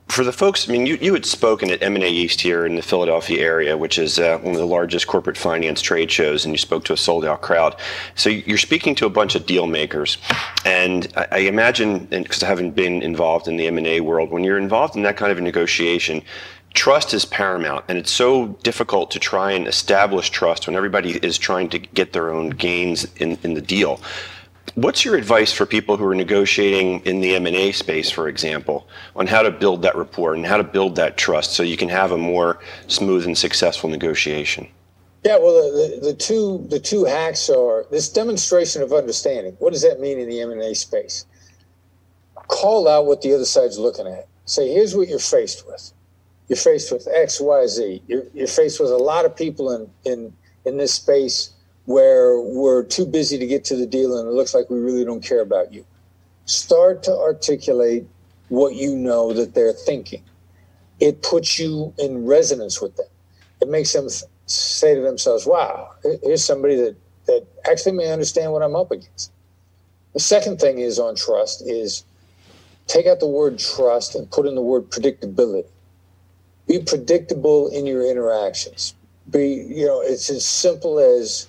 for 0.07 0.23
the 0.23 0.31
folks, 0.31 0.69
I 0.69 0.71
mean, 0.71 0.85
you, 0.85 0.97
you 1.01 1.13
had 1.13 1.25
spoken 1.25 1.69
at 1.69 1.83
M&A 1.83 2.07
East 2.07 2.39
here 2.39 2.65
in 2.65 2.77
the 2.77 2.81
Philadelphia 2.81 3.44
area, 3.44 3.77
which 3.77 4.00
is 4.00 4.17
uh, 4.17 4.38
one 4.38 4.53
of 4.53 4.59
the 4.62 4.65
largest 4.65 5.07
corporate 5.07 5.38
finance 5.38 5.81
trade 5.81 6.09
shows, 6.09 6.45
and 6.45 6.53
you 6.53 6.57
spoke 6.57 6.85
to 6.85 6.94
a 6.94 6.97
sold 6.97 7.25
out 7.25 7.41
crowd. 7.41 7.75
So 8.15 8.29
you're 8.29 8.57
speaking 8.57 8.95
to 8.95 9.06
a 9.06 9.09
bunch 9.09 9.35
of 9.35 9.45
deal 9.45 9.67
makers, 9.67 10.17
and 10.63 11.12
I, 11.17 11.27
I 11.31 11.38
imagine, 11.39 12.06
because 12.06 12.41
I 12.41 12.47
haven't 12.47 12.71
been 12.71 13.01
involved 13.01 13.50
in 13.50 13.57
the 13.57 13.67
M&A 13.67 14.00
world, 14.00 14.31
when 14.31 14.45
you're 14.45 14.57
involved 14.57 14.95
in 14.95 15.03
that 15.03 15.17
kind 15.17 15.33
of 15.33 15.39
a 15.39 15.41
negotiation, 15.41 16.23
trust 16.75 17.13
is 17.13 17.25
paramount, 17.25 17.86
and 17.88 17.98
it's 17.98 18.12
so 18.12 18.48
difficult 18.62 19.10
to 19.12 19.19
try 19.19 19.51
and 19.54 19.68
establish 19.68 20.30
trust 20.30 20.68
when 20.68 20.75
everybody 20.75 21.12
is 21.18 21.38
trying 21.38 21.69
to 21.69 21.80
get 21.80 22.13
their 22.13 22.31
own 22.31 22.51
gains 22.51 23.07
in, 23.16 23.38
in 23.44 23.56
the 23.56 23.62
deal. 23.62 24.00
What's 24.75 25.06
your 25.06 25.16
advice 25.16 25.54
for 25.54 25.66
people 25.66 25.95
who 25.95 26.06
are 26.06 26.16
negotiating 26.16 27.00
in 27.01 27.22
the 27.22 27.36
M&A 27.36 27.72
space, 27.72 28.12
for 28.12 28.27
example, 28.27 28.88
on 29.16 29.25
how 29.25 29.42
to 29.42 29.51
build 29.51 29.81
that 29.83 29.95
rapport 29.95 30.33
and 30.33 30.45
how 30.45 30.57
to 30.57 30.63
build 30.63 30.95
that 30.98 31.18
trust 31.18 31.54
so 31.54 31.63
you 31.63 31.77
can 31.77 31.89
have 31.89 32.12
a 32.12 32.18
more 32.18 32.60
smooth 32.88 33.25
and 33.25 33.38
successful 33.38 33.89
negotiation? 33.89 34.68
Yeah, 35.24 35.38
well, 35.39 35.72
the, 35.72 36.00
the, 36.01 36.07
the 36.07 36.13
two 36.13 36.68
the 36.69 36.80
two 36.80 37.06
hacks 37.06 37.50
are 37.50 37.86
this 37.89 38.10
demonstration 38.10 38.83
of 38.83 38.94
understanding. 38.94 39.56
What 39.57 39.74
does 39.74 39.81
that 39.81 40.00
mean 40.00 40.19
in 40.19 40.30
the 40.30 40.42
M&A 40.42 40.75
space? 40.75 41.25
Call 42.48 42.88
out 42.88 43.08
what 43.08 43.22
the 43.22 43.34
other 43.34 43.46
side's 43.46 43.79
looking 43.79 44.05
at. 44.05 44.27
Say, 44.46 44.72
here's 44.72 44.96
what 44.96 45.08
you're 45.08 45.17
faced 45.17 45.65
with. 45.65 45.91
You're 46.47 46.57
faced 46.57 46.91
with 46.91 47.07
X, 47.11 47.41
Y, 47.41 47.67
Z. 47.67 48.03
You're, 48.07 48.23
you're 48.33 48.47
faced 48.47 48.79
with 48.79 48.91
a 48.91 48.97
lot 48.97 49.25
of 49.25 49.35
people 49.35 49.71
in, 49.71 49.89
in, 50.11 50.33
in 50.65 50.77
this 50.77 50.93
space 50.93 51.51
where 51.85 52.39
we're 52.39 52.83
too 52.83 53.05
busy 53.05 53.37
to 53.37 53.47
get 53.47 53.63
to 53.65 53.75
the 53.75 53.85
deal 53.85 54.17
and 54.17 54.27
it 54.27 54.31
looks 54.31 54.53
like 54.53 54.69
we 54.69 54.79
really 54.79 55.05
don't 55.05 55.23
care 55.23 55.41
about 55.41 55.73
you. 55.73 55.85
Start 56.45 57.03
to 57.03 57.11
articulate 57.11 58.05
what 58.49 58.75
you 58.75 58.95
know 58.95 59.33
that 59.33 59.53
they're 59.53 59.73
thinking. 59.73 60.23
It 60.99 61.23
puts 61.23 61.59
you 61.59 61.93
in 61.97 62.25
resonance 62.25 62.81
with 62.81 62.95
them. 62.95 63.07
It 63.61 63.69
makes 63.69 63.93
them 63.93 64.07
say 64.45 64.95
to 64.95 65.01
themselves, 65.01 65.45
wow, 65.45 65.91
here's 66.23 66.43
somebody 66.43 66.75
that, 66.75 66.95
that 67.25 67.47
actually 67.69 67.93
may 67.93 68.11
understand 68.11 68.51
what 68.51 68.61
I'm 68.61 68.75
up 68.75 68.91
against. 68.91 69.31
The 70.13 70.19
second 70.19 70.59
thing 70.59 70.79
is 70.79 70.99
on 70.99 71.15
trust 71.15 71.63
is 71.65 72.05
take 72.87 73.07
out 73.07 73.19
the 73.19 73.27
word 73.27 73.59
trust 73.59 74.15
and 74.15 74.29
put 74.29 74.45
in 74.45 74.55
the 74.55 74.61
word 74.61 74.89
predictability. 74.89 75.65
Be 76.67 76.79
predictable 76.79 77.67
in 77.67 77.86
your 77.86 78.10
interactions. 78.10 78.95
Be, 79.29 79.65
you 79.67 79.86
know, 79.86 80.01
it's 80.01 80.29
as 80.29 80.45
simple 80.45 81.00
as 81.00 81.48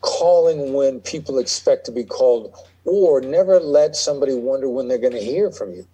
calling 0.00 0.72
when 0.72 1.00
people 1.00 1.38
expect 1.38 1.86
to 1.86 1.92
be 1.92 2.04
called, 2.04 2.54
or 2.84 3.20
never 3.20 3.60
let 3.60 3.96
somebody 3.96 4.34
wonder 4.34 4.68
when 4.68 4.88
they're 4.88 4.98
going 4.98 5.12
to 5.12 5.24
hear 5.24 5.50
from 5.50 5.72
you. 5.72 5.86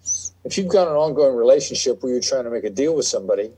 If 0.43 0.57
you've 0.57 0.67
got 0.67 0.87
an 0.87 0.95
ongoing 0.95 1.35
relationship 1.35 2.01
where 2.01 2.11
you're 2.11 2.21
trying 2.21 2.43
to 2.43 2.49
make 2.49 2.63
a 2.63 2.69
deal 2.69 2.95
with 2.95 3.05
somebody, 3.05 3.51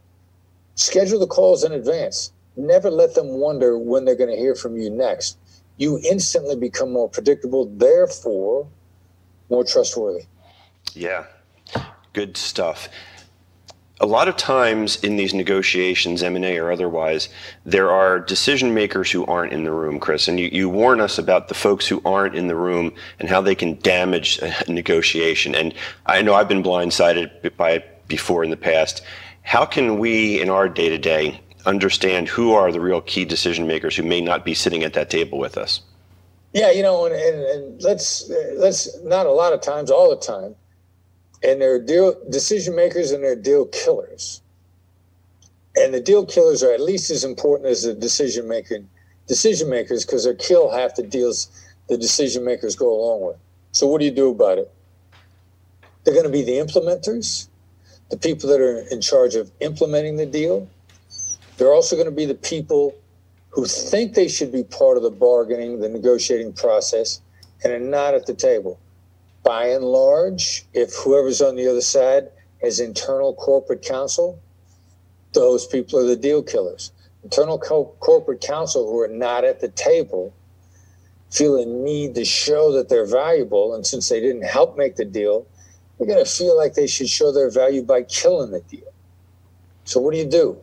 schedule 0.76 1.20
the 1.20 1.28
calls 1.28 1.64
in 1.64 1.72
advance. 1.72 2.32
Never 2.58 2.90
let 2.90 3.16
them 3.16 3.28
wonder 3.28 3.78
when 3.78 4.06
they're 4.06 4.16
going 4.16 4.30
to 4.30 4.38
hear 4.38 4.56
from 4.56 4.78
you 4.78 4.90
next. 4.90 5.38
You 5.78 6.00
instantly 6.10 6.56
become 6.56 6.94
more 6.94 7.10
predictable, 7.10 7.66
therefore, 7.66 8.68
more 9.50 9.66
trustworthy. 9.66 10.26
Yeah, 10.94 11.26
good 12.14 12.38
stuff 12.38 12.88
a 14.02 14.06
lot 14.06 14.28
of 14.28 14.36
times 14.36 14.98
in 15.04 15.16
these 15.16 15.34
negotiations, 15.34 16.22
M&A 16.22 16.58
or 16.58 16.72
otherwise, 16.72 17.30
there 17.66 17.90
are 17.90 18.20
decision 18.20 18.74
makers 18.74 19.10
who 19.10 19.26
aren't 19.26 19.54
in 19.54 19.64
the 19.64 19.72
room, 19.72 20.00
Chris. 20.00 20.28
And 20.28 20.40
you, 20.40 20.50
you 20.52 20.68
warn 20.68 21.00
us 21.00 21.18
about 21.18 21.48
the 21.48 21.54
folks 21.54 21.88
who 21.88 22.02
aren't 22.04 22.36
in 22.36 22.48
the 22.48 22.56
room 22.56 22.94
and 23.20 23.30
how 23.30 23.40
they 23.40 23.56
can 23.56 23.80
damage 23.80 24.40
a 24.40 24.54
negotiation. 24.72 25.56
And 25.56 25.74
I 26.06 26.22
know 26.22 26.34
I've 26.34 26.50
been 26.50 26.64
blindsided 26.64 27.56
by 27.56 27.72
it 27.72 28.08
before 28.08 28.44
in 28.44 28.50
the 28.50 28.58
past. 28.58 29.02
How 29.44 29.66
can 29.66 29.98
we, 29.98 30.42
in 30.42 30.50
our 30.50 30.68
day 30.68 30.90
to 30.90 30.98
day, 30.98 31.40
understand 31.66 32.28
who 32.28 32.52
are 32.52 32.72
the 32.72 32.82
real 32.82 33.02
key 33.02 33.24
decision 33.24 33.66
makers 33.66 33.96
who 33.96 34.04
may 34.04 34.20
not 34.20 34.44
be 34.44 34.54
sitting 34.54 34.84
at 34.84 34.94
that 34.94 35.10
table 35.10 35.40
with 35.40 35.58
us? 35.58 35.82
Yeah, 36.52 36.72
you 36.72 36.84
know, 36.84 37.06
and, 37.06 37.16
and, 37.16 37.44
and 37.44 37.82
let's 37.82 38.30
uh, 38.30 38.54
let's 38.56 39.02
not 39.04 39.26
a 39.26 39.32
lot 39.32 39.52
of 39.52 39.62
times, 39.62 39.92
all 39.92 40.10
the 40.10 40.16
time 40.16 40.56
and 41.44 41.62
they're 41.62 41.82
deal 41.82 42.16
decision 42.30 42.76
makers 42.76 43.12
and 43.12 43.24
they're 43.24 43.36
deal 43.36 43.66
killers. 43.68 44.42
And 45.76 45.94
the 45.94 46.02
deal 46.02 46.26
killers 46.26 46.64
are 46.64 46.72
at 46.72 46.82
least 46.82 47.12
as 47.12 47.24
important 47.24 47.70
as 47.70 47.84
the 47.84 47.94
decision 47.94 48.48
making 48.48 48.90
decision 49.28 49.70
makers 49.70 50.06
because 50.06 50.26
they 50.26 50.36
kill 50.36 50.72
half 50.72 50.96
the 50.96 51.04
deals 51.04 51.50
the 51.90 51.98
decision 51.98 52.44
makers 52.46 52.76
go 52.76 52.92
along 52.94 53.28
with. 53.28 53.38
So 53.72 53.88
what 53.88 54.00
do 54.00 54.06
you 54.06 54.12
do 54.12 54.32
about 54.32 54.58
it? 54.58 54.72
They're 56.04 56.14
going 56.14 56.26
to 56.26 56.32
be 56.32 56.44
the 56.44 56.54
implementers. 56.54 57.48
the 58.10 58.18
people 58.18 58.50
that 58.50 58.62
are 58.62 58.82
in 58.92 59.02
charge 59.02 59.36
of 59.36 59.52
implementing 59.60 60.18
the 60.18 60.26
deal. 60.26 60.70
They're 61.58 61.74
also 61.74 61.96
going 61.96 62.08
to 62.08 62.16
be 62.16 62.26
the 62.26 62.36
people 62.36 62.96
who 63.50 63.66
think 63.66 64.14
they 64.14 64.28
should 64.28 64.52
be 64.52 64.64
part 64.64 64.98
of 64.98 65.04
the 65.04 65.12
bargaining, 65.12 65.80
the 65.80 65.90
negotiating 65.90 66.54
process, 66.54 67.22
and 67.64 67.74
are 67.74 67.80
not 67.80 68.14
at 68.14 68.26
the 68.26 68.34
table. 68.34 68.80
By 69.46 69.68
and 69.68 69.86
large, 69.86 70.66
if 70.74 70.96
whoever's 70.96 71.40
on 71.40 71.56
the 71.56 71.70
other 71.70 71.82
side 71.82 72.30
has 72.64 72.80
internal 72.80 73.36
corporate 73.36 73.84
counsel, 73.84 74.40
those 75.34 75.68
people 75.68 76.00
are 76.00 76.08
the 76.08 76.16
deal 76.16 76.42
killers. 76.42 76.92
Internal 77.24 77.60
co- 77.60 77.94
corporate 78.00 78.42
counsel 78.42 78.90
who 78.90 79.00
are 79.02 79.08
not 79.08 79.44
at 79.44 79.60
the 79.60 79.68
table 79.68 80.34
feel 81.30 81.58
a 81.58 81.66
need 81.66 82.16
to 82.16 82.26
show 82.26 82.72
that 82.72 82.90
they're 82.90 83.06
valuable. 83.06 83.76
And 83.76 83.86
since 83.86 84.10
they 84.10 84.20
didn't 84.20 84.46
help 84.46 84.78
make 84.78 84.96
the 84.96 85.06
deal, 85.06 85.46
they're 85.98 86.08
going 86.08 86.26
to 86.26 86.30
feel 86.30 86.58
like 86.58 86.74
they 86.74 86.88
should 86.88 87.10
show 87.10 87.32
their 87.32 87.52
value 87.52 87.84
by 87.84 88.02
killing 88.02 88.50
the 88.50 88.62
deal. 88.62 88.92
So, 89.84 90.00
what 90.00 90.14
do 90.14 90.18
you 90.18 90.26
do? 90.26 90.58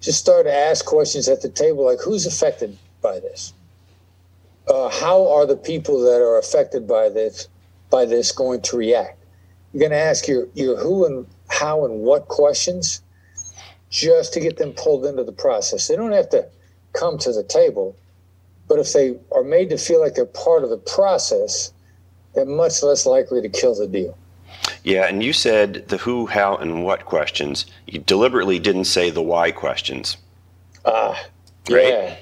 Just 0.00 0.18
start 0.18 0.46
to 0.46 0.52
ask 0.52 0.84
questions 0.84 1.28
at 1.28 1.40
the 1.42 1.48
table 1.48 1.84
like 1.84 2.00
who's 2.00 2.26
affected 2.26 2.76
by 3.00 3.20
this? 3.20 3.52
Uh, 4.66 4.88
how 4.88 5.30
are 5.32 5.46
the 5.46 5.56
people 5.56 6.00
that 6.00 6.20
are 6.20 6.38
affected 6.38 6.88
by 6.88 7.08
this 7.08 7.48
by 7.90 8.04
this 8.04 8.32
going 8.32 8.60
to 8.62 8.76
react? 8.76 9.24
You're 9.72 9.80
going 9.80 9.92
to 9.92 9.98
ask 9.98 10.26
your, 10.26 10.48
your 10.54 10.76
who 10.78 11.04
and 11.04 11.26
how 11.48 11.84
and 11.84 12.00
what 12.00 12.28
questions 12.28 13.02
just 13.90 14.32
to 14.34 14.40
get 14.40 14.56
them 14.56 14.72
pulled 14.72 15.06
into 15.06 15.24
the 15.24 15.32
process. 15.32 15.88
They 15.88 15.96
don't 15.96 16.12
have 16.12 16.30
to 16.30 16.46
come 16.92 17.18
to 17.18 17.32
the 17.32 17.42
table, 17.42 17.96
but 18.66 18.78
if 18.78 18.92
they 18.92 19.16
are 19.32 19.44
made 19.44 19.70
to 19.70 19.78
feel 19.78 20.00
like 20.00 20.14
they're 20.14 20.26
part 20.26 20.64
of 20.64 20.70
the 20.70 20.78
process, 20.78 21.72
they're 22.34 22.44
much 22.44 22.82
less 22.82 23.06
likely 23.06 23.40
to 23.42 23.48
kill 23.48 23.74
the 23.74 23.86
deal. 23.86 24.16
Yeah, 24.84 25.06
and 25.06 25.22
you 25.22 25.32
said 25.32 25.88
the 25.88 25.98
who, 25.98 26.26
how, 26.26 26.56
and 26.56 26.84
what 26.84 27.04
questions. 27.04 27.66
You 27.86 28.00
deliberately 28.00 28.58
didn't 28.58 28.84
say 28.84 29.10
the 29.10 29.22
why 29.22 29.50
questions. 29.50 30.16
Ah, 30.84 31.20
right? 31.70 31.88
yeah. 31.88 32.16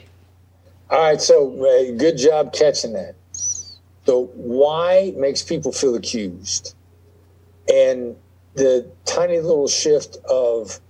All 0.91 1.01
right, 1.01 1.21
so 1.21 1.53
uh, 1.65 1.97
good 1.97 2.17
job 2.17 2.53
catching 2.53 2.93
that. 2.93 3.15
The 4.07 4.19
why 4.19 5.13
makes 5.17 5.43
people 5.43 5.73
feel 5.73 5.95
accused. 5.95 6.75
And 7.69 8.17
the 8.55 8.91
tiny 9.05 9.41
little 9.41 9.69
shift 9.69 10.17
of 10.29 10.81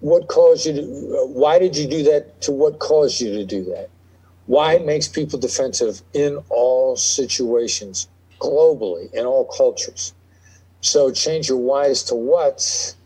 what 0.00 0.28
caused 0.28 0.66
you 0.66 0.72
to, 0.72 0.82
why 1.26 1.58
did 1.58 1.76
you 1.76 1.86
do 1.86 2.02
that 2.04 2.40
to 2.42 2.52
what 2.52 2.78
caused 2.78 3.20
you 3.20 3.32
to 3.32 3.44
do 3.44 3.64
that? 3.66 3.90
Why 4.46 4.74
it 4.74 4.86
makes 4.86 5.06
people 5.06 5.38
defensive 5.38 6.02
in 6.12 6.42
all 6.48 6.96
situations, 6.96 8.08
globally, 8.40 9.12
in 9.12 9.26
all 9.26 9.44
cultures. 9.44 10.14
So 10.80 11.12
change 11.12 11.48
your 11.48 11.58
whys 11.58 12.02
to 12.04 12.14
what's, 12.14 12.96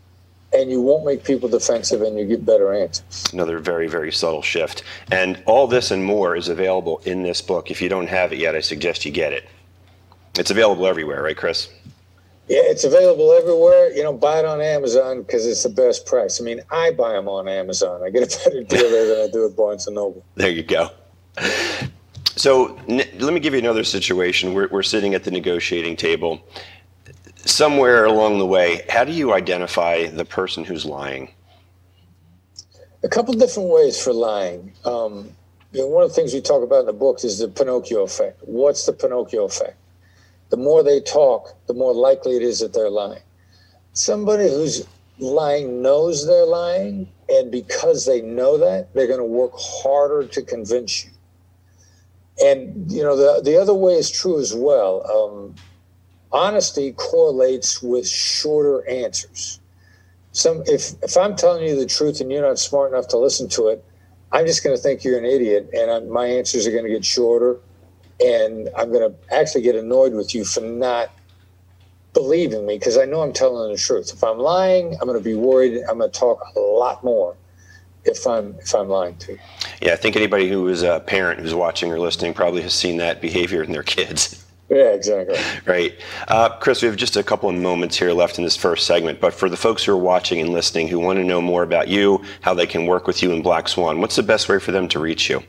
and 0.55 0.71
you 0.71 0.81
won't 0.81 1.05
make 1.05 1.23
people 1.23 1.49
defensive 1.49 2.01
and 2.01 2.17
you 2.17 2.25
get 2.25 2.45
better 2.45 2.73
answers. 2.73 3.25
Another 3.33 3.59
very, 3.59 3.87
very 3.87 4.11
subtle 4.11 4.41
shift. 4.41 4.83
And 5.11 5.41
all 5.45 5.67
this 5.67 5.91
and 5.91 6.03
more 6.03 6.35
is 6.35 6.47
available 6.47 7.01
in 7.05 7.23
this 7.23 7.41
book. 7.41 7.71
If 7.71 7.81
you 7.81 7.89
don't 7.89 8.07
have 8.07 8.31
it 8.33 8.39
yet, 8.39 8.55
I 8.55 8.61
suggest 8.61 9.05
you 9.05 9.11
get 9.11 9.33
it. 9.33 9.47
It's 10.37 10.51
available 10.51 10.87
everywhere, 10.87 11.21
right, 11.21 11.37
Chris? 11.37 11.69
Yeah, 12.47 12.61
it's 12.63 12.83
available 12.83 13.33
everywhere. 13.33 13.91
You 13.93 14.03
know, 14.03 14.13
buy 14.13 14.39
it 14.39 14.45
on 14.45 14.61
Amazon 14.61 15.23
because 15.23 15.47
it's 15.47 15.63
the 15.63 15.69
best 15.69 16.05
price. 16.05 16.39
I 16.39 16.43
mean, 16.43 16.61
I 16.71 16.91
buy 16.91 17.13
them 17.13 17.27
on 17.27 17.47
Amazon. 17.47 18.03
I 18.03 18.09
get 18.09 18.23
a 18.23 18.37
better 18.43 18.63
deal 18.67 18.89
there 18.89 19.07
than 19.15 19.29
I 19.29 19.31
do 19.31 19.45
at 19.47 19.55
Barnes 19.55 19.87
and 19.87 19.95
Noble. 19.95 20.23
There 20.35 20.49
you 20.49 20.63
go. 20.63 20.91
So 22.35 22.77
n- 22.87 23.07
let 23.19 23.33
me 23.33 23.39
give 23.39 23.53
you 23.53 23.59
another 23.59 23.83
situation. 23.83 24.53
We're, 24.53 24.67
we're 24.67 24.83
sitting 24.83 25.15
at 25.15 25.23
the 25.23 25.31
negotiating 25.31 25.95
table. 25.95 26.45
Somewhere 27.45 28.05
along 28.05 28.39
the 28.39 28.45
way, 28.45 28.85
how 28.89 29.03
do 29.03 29.11
you 29.11 29.33
identify 29.33 30.07
the 30.07 30.25
person 30.25 30.63
who's 30.63 30.85
lying? 30.85 31.31
A 33.03 33.07
couple 33.07 33.33
different 33.35 33.69
ways 33.69 34.01
for 34.01 34.13
lying. 34.13 34.73
Um, 34.83 35.31
you 35.71 35.81
know, 35.81 35.87
one 35.87 36.03
of 36.03 36.09
the 36.09 36.15
things 36.15 36.33
we 36.33 36.41
talk 36.41 36.63
about 36.63 36.81
in 36.81 36.85
the 36.87 36.93
book 36.93 37.23
is 37.23 37.39
the 37.39 37.47
Pinocchio 37.47 38.01
effect. 38.03 38.39
What's 38.43 38.85
the 38.85 38.93
Pinocchio 38.93 39.45
effect? 39.45 39.77
the 40.49 40.57
more 40.57 40.83
they 40.83 40.99
talk, 41.01 41.53
the 41.67 41.73
more 41.73 41.93
likely 41.93 42.35
it 42.35 42.41
is 42.41 42.59
that 42.59 42.73
they're 42.73 42.89
lying. 42.89 43.21
Somebody 43.93 44.49
who's 44.49 44.85
lying 45.19 45.81
knows 45.81 46.27
they're 46.27 46.45
lying, 46.45 47.09
and 47.29 47.51
because 47.51 48.05
they 48.05 48.21
know 48.21 48.57
that, 48.57 48.93
they're 48.93 49.07
going 49.07 49.19
to 49.19 49.25
work 49.25 49.51
harder 49.55 50.27
to 50.27 50.41
convince 50.41 51.05
you. 51.05 51.11
And 52.43 52.91
you 52.91 53.01
know 53.01 53.15
the 53.15 53.41
the 53.41 53.57
other 53.57 53.73
way 53.73 53.93
is 53.93 54.11
true 54.11 54.39
as 54.39 54.53
well. 54.53 55.09
Um, 55.09 55.55
honesty 56.35 56.91
correlates 56.91 57.81
with 57.81 58.07
shorter 58.07 58.87
answers. 58.87 59.59
Some 60.33 60.63
if 60.67 61.01
if 61.01 61.17
I'm 61.17 61.35
telling 61.35 61.65
you 61.65 61.75
the 61.75 61.85
truth 61.85 62.21
and 62.21 62.31
you're 62.31 62.45
not 62.45 62.59
smart 62.59 62.91
enough 62.91 63.07
to 63.09 63.17
listen 63.17 63.47
to 63.49 63.69
it, 63.69 63.83
I'm 64.31 64.45
just 64.45 64.63
going 64.63 64.75
to 64.75 64.81
think 64.81 65.03
you're 65.03 65.17
an 65.17 65.25
idiot, 65.25 65.69
and 65.73 65.89
I'm, 65.89 66.09
my 66.09 66.25
answers 66.25 66.67
are 66.67 66.71
going 66.71 66.83
to 66.83 66.89
get 66.89 67.05
shorter 67.05 67.57
and 68.23 68.69
I'm 68.77 68.91
going 68.91 69.11
to 69.11 69.33
actually 69.33 69.61
get 69.61 69.75
annoyed 69.75 70.13
with 70.13 70.33
you 70.33 70.45
for 70.45 70.61
not 70.61 71.11
believing 72.13 72.65
me 72.65 72.77
because 72.77 72.97
I 72.97 73.05
know 73.05 73.21
I'm 73.21 73.33
telling 73.33 73.71
the 73.71 73.77
truth. 73.77 74.11
If 74.13 74.23
I'm 74.23 74.37
lying, 74.37 74.93
I'm 74.93 75.07
going 75.07 75.17
to 75.17 75.23
be 75.23 75.35
worried. 75.35 75.83
I'm 75.89 75.97
going 75.97 76.11
to 76.11 76.19
talk 76.19 76.41
a 76.55 76.59
lot 76.59 77.03
more 77.03 77.35
if 78.05 78.25
I'm 78.25 78.55
if 78.59 78.73
I'm 78.73 78.87
lying 78.87 79.17
to 79.17 79.33
you. 79.33 79.39
Yeah, 79.81 79.93
I 79.93 79.95
think 79.97 80.15
anybody 80.15 80.49
who 80.49 80.67
is 80.67 80.83
a 80.83 81.01
parent 81.01 81.39
who's 81.39 81.53
watching 81.53 81.91
or 81.91 81.99
listening 81.99 82.33
probably 82.33 82.61
has 82.61 82.73
seen 82.73 82.97
that 82.97 83.21
behavior 83.21 83.63
in 83.63 83.71
their 83.71 83.83
kids. 83.83 84.41
Yeah, 84.69 84.93
exactly. 84.93 85.37
Right. 85.65 85.93
Uh, 86.27 86.49
Chris, 86.57 86.81
we 86.81 86.87
have 86.87 86.97
just 86.97 87.17
a 87.17 87.23
couple 87.23 87.49
of 87.49 87.55
moments 87.55 87.97
here 87.97 88.11
left 88.13 88.39
in 88.39 88.43
this 88.43 88.57
first 88.57 88.87
segment, 88.87 89.19
but 89.19 89.31
for 89.33 89.47
the 89.47 89.57
folks 89.57 89.83
who 89.83 89.91
are 89.91 89.97
watching 89.97 90.41
and 90.41 90.49
listening 90.49 90.87
who 90.87 90.99
want 90.99 91.19
to 91.19 91.23
know 91.23 91.39
more 91.39 91.61
about 91.61 91.87
you, 91.87 92.23
how 92.41 92.55
they 92.55 92.65
can 92.65 92.87
work 92.87 93.05
with 93.05 93.21
you 93.21 93.31
in 93.31 93.43
Black 93.43 93.67
Swan, 93.67 94.01
what's 94.01 94.15
the 94.15 94.23
best 94.23 94.49
way 94.49 94.57
for 94.57 94.71
them 94.71 94.87
to 94.89 94.97
reach 94.99 95.29
you? 95.29 95.43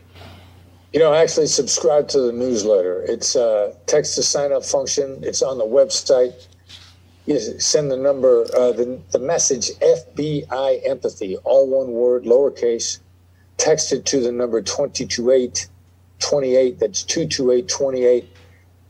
You 0.93 0.99
know, 0.99 1.13
actually 1.13 1.47
subscribe 1.47 2.07
to 2.09 2.21
the 2.21 2.31
newsletter. 2.31 3.01
It's 3.03 3.35
a 3.35 3.75
text 3.87 4.13
to 4.15 4.23
sign 4.23 4.53
up 4.53 4.63
function. 4.63 5.19
It's 5.23 5.41
on 5.41 5.57
the 5.57 5.65
website. 5.65 6.47
You 7.25 7.39
send 7.39 7.91
the 7.91 7.97
number, 7.97 8.43
uh, 8.55 8.71
the, 8.71 9.01
the 9.11 9.19
message 9.19 9.71
FBI 9.79 10.87
empathy, 10.87 11.35
all 11.37 11.67
one 11.67 11.91
word, 11.91 12.23
lowercase, 12.23 12.99
text 13.57 13.91
it 13.91 14.05
to 14.05 14.21
the 14.21 14.31
number 14.31 14.61
22828. 14.61 16.79
That's 16.79 17.03
22828. 17.03 18.36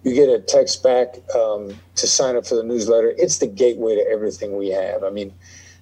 You 0.08 0.16
get 0.16 0.30
a 0.30 0.40
text 0.40 0.84
back 0.84 1.16
um, 1.36 1.78
to 1.96 2.08
sign 2.08 2.38
up 2.38 2.48
for 2.48 2.56
the 2.56 2.64
newsletter. 2.64 3.14
It's 3.18 3.40
the 3.40 3.48
gateway 3.48 3.96
to 3.96 4.08
everything 4.10 4.58
we 4.58 4.70
have. 4.70 5.04
I 5.04 5.10
mean, 5.10 5.34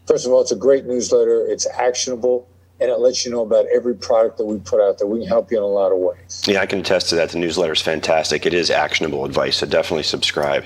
first 0.07 0.25
of 0.25 0.31
all, 0.31 0.41
it's 0.41 0.51
a 0.51 0.55
great 0.55 0.85
newsletter. 0.85 1.45
It's 1.45 1.67
actionable 1.67 2.47
and 2.79 2.89
it 2.89 2.99
lets 2.99 3.23
you 3.23 3.31
know 3.31 3.41
about 3.41 3.65
every 3.67 3.95
product 3.95 4.37
that 4.37 4.45
we 4.45 4.57
put 4.57 4.81
out 4.81 4.97
there. 4.97 5.07
We 5.07 5.19
can 5.19 5.27
help 5.27 5.51
you 5.51 5.57
in 5.57 5.63
a 5.63 5.67
lot 5.67 5.91
of 5.91 5.99
ways. 5.99 6.43
Yeah, 6.47 6.61
I 6.61 6.65
can 6.65 6.79
attest 6.79 7.09
to 7.09 7.15
that. 7.15 7.29
The 7.29 7.37
newsletter 7.37 7.73
is 7.73 7.81
fantastic. 7.81 8.45
It 8.47 8.53
is 8.53 8.71
actionable 8.71 9.25
advice, 9.25 9.57
so 9.57 9.67
definitely 9.67 10.03
subscribe. 10.03 10.65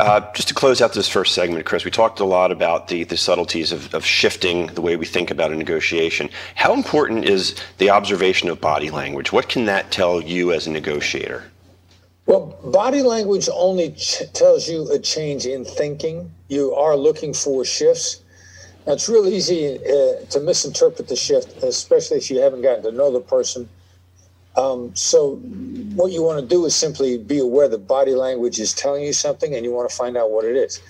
Uh, 0.00 0.20
just 0.32 0.48
to 0.48 0.54
close 0.54 0.80
out 0.80 0.94
this 0.94 1.08
first 1.08 1.34
segment, 1.34 1.64
Chris, 1.66 1.84
we 1.84 1.90
talked 1.90 2.20
a 2.20 2.24
lot 2.24 2.50
about 2.50 2.88
the, 2.88 3.04
the 3.04 3.16
subtleties 3.16 3.72
of, 3.72 3.94
of 3.94 4.04
shifting 4.04 4.68
the 4.68 4.80
way 4.80 4.96
we 4.96 5.06
think 5.06 5.30
about 5.30 5.52
a 5.52 5.56
negotiation. 5.56 6.28
How 6.54 6.74
important 6.74 7.24
is 7.24 7.56
the 7.78 7.90
observation 7.90 8.48
of 8.48 8.60
body 8.60 8.90
language? 8.90 9.32
What 9.32 9.48
can 9.48 9.66
that 9.66 9.90
tell 9.90 10.20
you 10.20 10.52
as 10.52 10.66
a 10.66 10.70
negotiator? 10.70 11.44
Well, 12.28 12.58
body 12.64 13.02
language 13.02 13.48
only 13.52 13.92
ch- 13.92 14.22
tells 14.34 14.68
you 14.68 14.92
a 14.92 15.00
change 15.00 15.46
in 15.46 15.64
thinking. 15.64 16.32
You 16.48 16.74
are 16.74 16.96
looking 16.96 17.34
for 17.34 17.64
shifts 17.64 18.20
now, 18.88 18.94
it's 18.94 19.06
real 19.06 19.26
easy 19.28 19.76
uh, 19.76 20.24
to 20.30 20.40
misinterpret 20.40 21.08
the 21.08 21.16
shift, 21.16 21.62
especially 21.62 22.16
if 22.16 22.30
you 22.30 22.38
haven't 22.40 22.62
gotten 22.62 22.82
to 22.84 22.92
know 22.92 23.12
the 23.12 23.20
person. 23.20 23.68
Um, 24.56 24.96
so, 24.96 25.36
what 25.94 26.10
you 26.10 26.22
want 26.22 26.40
to 26.40 26.46
do 26.46 26.64
is 26.64 26.74
simply 26.74 27.18
be 27.18 27.38
aware 27.38 27.68
that 27.68 27.86
body 27.86 28.14
language 28.14 28.58
is 28.58 28.72
telling 28.72 29.04
you 29.04 29.12
something 29.12 29.54
and 29.54 29.62
you 29.62 29.72
want 29.72 29.90
to 29.90 29.94
find 29.94 30.16
out 30.16 30.30
what 30.30 30.46
it 30.46 30.56
is. 30.56 30.80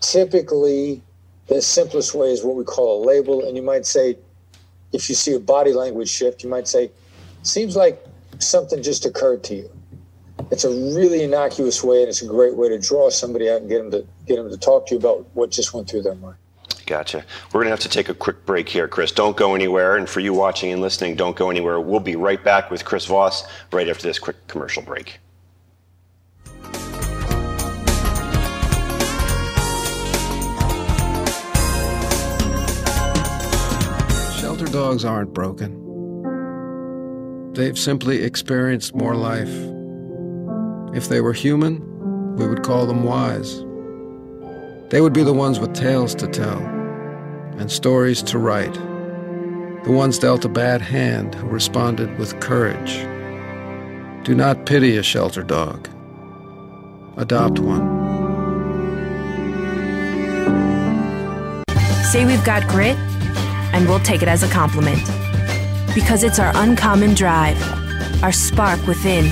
Typically, 0.00 1.02
the 1.48 1.60
simplest 1.62 2.14
way 2.14 2.28
is 2.28 2.44
what 2.44 2.54
we 2.56 2.64
call 2.64 3.02
a 3.02 3.06
label. 3.06 3.44
And 3.44 3.56
you 3.56 3.62
might 3.62 3.86
say, 3.86 4.18
if 4.92 5.08
you 5.08 5.16
see 5.16 5.34
a 5.34 5.40
body 5.40 5.72
language 5.72 6.10
shift, 6.10 6.44
you 6.44 6.48
might 6.48 6.68
say, 6.68 6.92
seems 7.42 7.76
like 7.76 8.04
something 8.38 8.84
just 8.84 9.04
occurred 9.04 9.42
to 9.44 9.56
you. 9.56 9.70
It's 10.52 10.64
a 10.64 10.70
really 10.94 11.22
innocuous 11.22 11.82
way, 11.82 12.00
and 12.00 12.10
it's 12.10 12.20
a 12.20 12.26
great 12.26 12.54
way 12.54 12.68
to 12.68 12.78
draw 12.78 13.08
somebody 13.08 13.48
out 13.48 13.62
and 13.62 13.70
get 13.70 13.78
them 13.78 13.90
to 13.90 14.06
get 14.26 14.36
them 14.36 14.50
to 14.50 14.58
talk 14.58 14.86
to 14.88 14.94
you 14.94 14.98
about 15.00 15.24
what 15.32 15.50
just 15.50 15.72
went 15.72 15.88
through 15.88 16.02
their 16.02 16.14
mind. 16.14 16.36
Gotcha. 16.84 17.24
We're 17.48 17.60
going 17.60 17.68
to 17.68 17.70
have 17.70 17.80
to 17.80 17.88
take 17.88 18.10
a 18.10 18.14
quick 18.14 18.44
break 18.44 18.68
here, 18.68 18.86
Chris. 18.86 19.12
Don't 19.12 19.34
go 19.34 19.54
anywhere. 19.54 19.96
And 19.96 20.06
for 20.06 20.20
you 20.20 20.34
watching 20.34 20.70
and 20.70 20.82
listening, 20.82 21.16
don't 21.16 21.34
go 21.36 21.48
anywhere. 21.48 21.80
We'll 21.80 22.00
be 22.00 22.16
right 22.16 22.44
back 22.44 22.70
with 22.70 22.84
Chris 22.84 23.06
Voss 23.06 23.44
right 23.72 23.88
after 23.88 24.02
this 24.02 24.18
quick 24.18 24.46
commercial 24.46 24.82
break. 24.82 25.20
Shelter 34.38 34.66
dogs 34.66 35.06
aren't 35.06 35.32
broken. 35.32 35.78
They've 37.54 37.78
simply 37.78 38.22
experienced 38.22 38.94
more 38.94 39.16
life. 39.16 39.71
If 40.94 41.08
they 41.08 41.20
were 41.20 41.32
human, 41.32 41.80
we 42.36 42.46
would 42.46 42.62
call 42.62 42.86
them 42.86 43.04
wise. 43.04 43.60
They 44.90 45.00
would 45.00 45.14
be 45.14 45.22
the 45.22 45.32
ones 45.32 45.58
with 45.58 45.72
tales 45.72 46.14
to 46.16 46.26
tell 46.26 46.58
and 47.58 47.70
stories 47.70 48.22
to 48.24 48.38
write. 48.38 48.74
The 49.84 49.90
ones 49.90 50.18
dealt 50.18 50.44
a 50.44 50.48
bad 50.48 50.82
hand 50.82 51.34
who 51.34 51.46
responded 51.46 52.18
with 52.18 52.38
courage. 52.40 52.98
Do 54.24 54.34
not 54.34 54.66
pity 54.66 54.96
a 54.98 55.02
shelter 55.02 55.42
dog. 55.42 55.88
Adopt 57.16 57.58
one. 57.58 58.00
Say 62.04 62.26
we've 62.26 62.44
got 62.44 62.68
grit, 62.68 62.96
and 63.72 63.88
we'll 63.88 64.00
take 64.00 64.22
it 64.22 64.28
as 64.28 64.42
a 64.42 64.48
compliment. 64.48 65.02
Because 65.94 66.22
it's 66.22 66.38
our 66.38 66.52
uncommon 66.54 67.14
drive, 67.14 67.60
our 68.22 68.32
spark 68.32 68.86
within, 68.86 69.30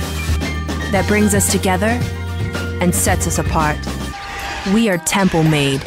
that 0.91 1.07
brings 1.07 1.33
us 1.33 1.51
together 1.51 1.99
and 2.81 2.93
sets 2.93 3.27
us 3.27 3.39
apart. 3.39 3.77
We 4.73 4.89
are 4.89 4.97
temple 4.97 5.43
made. 5.43 5.83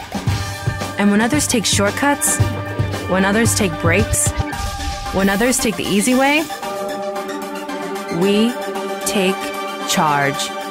And 0.98 1.10
when 1.10 1.20
others 1.20 1.46
take 1.46 1.64
shortcuts, 1.64 2.38
when 3.08 3.24
others 3.24 3.54
take 3.54 3.72
breaks, 3.80 4.30
when 5.12 5.28
others 5.28 5.58
take 5.58 5.76
the 5.76 5.84
easy 5.84 6.14
way, 6.14 6.38
we 8.20 8.52
take 9.06 9.36
charge. 9.88 10.63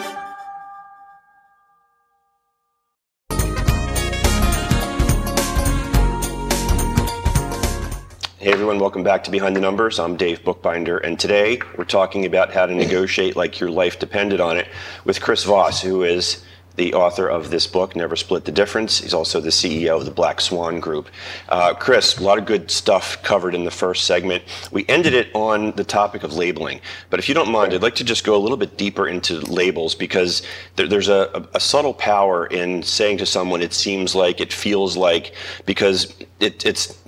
Everyone, 8.64 8.80
welcome 8.80 9.04
back 9.04 9.26
to 9.26 9.30
Behind 9.30 9.54
the 9.54 9.60
Numbers. 9.60 10.00
I'm 10.00 10.16
Dave 10.16 10.42
Bookbinder, 10.42 11.00
and 11.00 11.20
today 11.20 11.60
we're 11.78 11.84
talking 11.84 12.26
about 12.26 12.54
how 12.54 12.66
to 12.66 12.74
negotiate 12.74 13.36
like 13.36 13.60
your 13.60 13.70
life 13.70 14.00
depended 14.00 14.40
on 14.40 14.56
it 14.56 14.70
with 15.04 15.20
Chris 15.20 15.44
Voss, 15.44 15.82
who 15.82 16.04
is 16.04 16.46
the 16.78 16.94
author 16.94 17.28
of 17.28 17.50
this 17.50 17.68
book, 17.68 17.94
Never 17.94 18.16
Split 18.16 18.46
the 18.46 18.54
Difference. 18.54 19.00
He's 19.00 19.14
also 19.14 19.42
the 19.42 19.50
CEO 19.50 19.98
of 19.98 20.06
the 20.06 20.12
Black 20.12 20.40
Swan 20.40 20.80
Group. 20.80 21.10
Uh, 21.50 21.74
Chris, 21.74 22.18
a 22.18 22.24
lot 22.24 22.38
of 22.38 22.46
good 22.46 22.72
stuff 22.72 23.22
covered 23.22 23.54
in 23.54 23.66
the 23.66 23.70
first 23.70 24.06
segment. 24.06 24.46
We 24.72 24.86
ended 24.88 25.14
it 25.14 25.28
on 25.36 25.74
the 25.74 25.84
topic 25.84 26.24
of 26.24 26.34
labeling, 26.34 26.80
but 27.10 27.20
if 27.20 27.28
you 27.28 27.36
don't 27.36 27.52
mind, 27.52 27.74
I'd 27.74 27.84
like 27.84 27.96
to 27.96 28.06
just 28.06 28.24
go 28.24 28.34
a 28.34 28.40
little 28.40 28.56
bit 28.56 28.78
deeper 28.78 29.10
into 29.10 29.42
labels 29.42 29.94
because 29.94 30.42
there, 30.78 30.88
there's 30.88 31.10
a, 31.10 31.46
a, 31.54 31.60
subtle 31.60 31.94
power 31.94 32.46
in 32.46 32.82
saying 32.82 33.18
to 33.18 33.26
someone, 33.26 33.62
it 33.62 33.74
seems 33.74 34.16
like, 34.16 34.40
it 34.40 34.54
feels 34.54 34.96
like, 34.96 35.34
because 35.66 36.16
it, 36.40 36.66
it's 36.66 37.03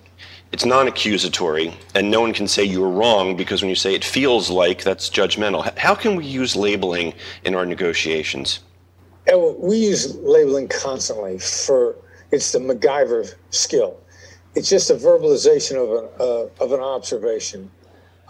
it's 0.56 0.66
non-accusatory 0.66 1.68
and 1.96 2.10
no 2.10 2.22
one 2.22 2.34
can 2.34 2.48
say 2.48 2.64
you're 2.64 2.90
wrong 2.90 3.36
because 3.36 3.62
when 3.62 3.70
you 3.70 3.76
say 3.76 3.94
it 3.94 4.06
feels 4.06 4.50
like 4.50 4.84
that's 4.84 5.10
judgmental 5.10 5.78
how 5.78 5.94
can 5.94 6.16
we 6.16 6.26
use 6.26 6.56
labeling 6.56 7.14
in 7.44 7.54
our 7.54 7.66
negotiations 7.66 8.62
and 9.28 9.58
we 9.60 9.78
use 9.78 10.16
labeling 10.18 10.68
constantly 10.68 11.40
for 11.40 11.96
it's 12.32 12.52
the 12.52 12.60
MacGyver 12.60 13.36
skill. 13.52 13.98
It's 14.56 14.70
just 14.70 14.90
a 14.90 14.96
verbalization 14.96 15.76
of 15.76 16.04
an 16.04 16.10
uh, 16.20 16.64
of 16.64 16.72
an 16.72 16.80
observation. 16.80 17.70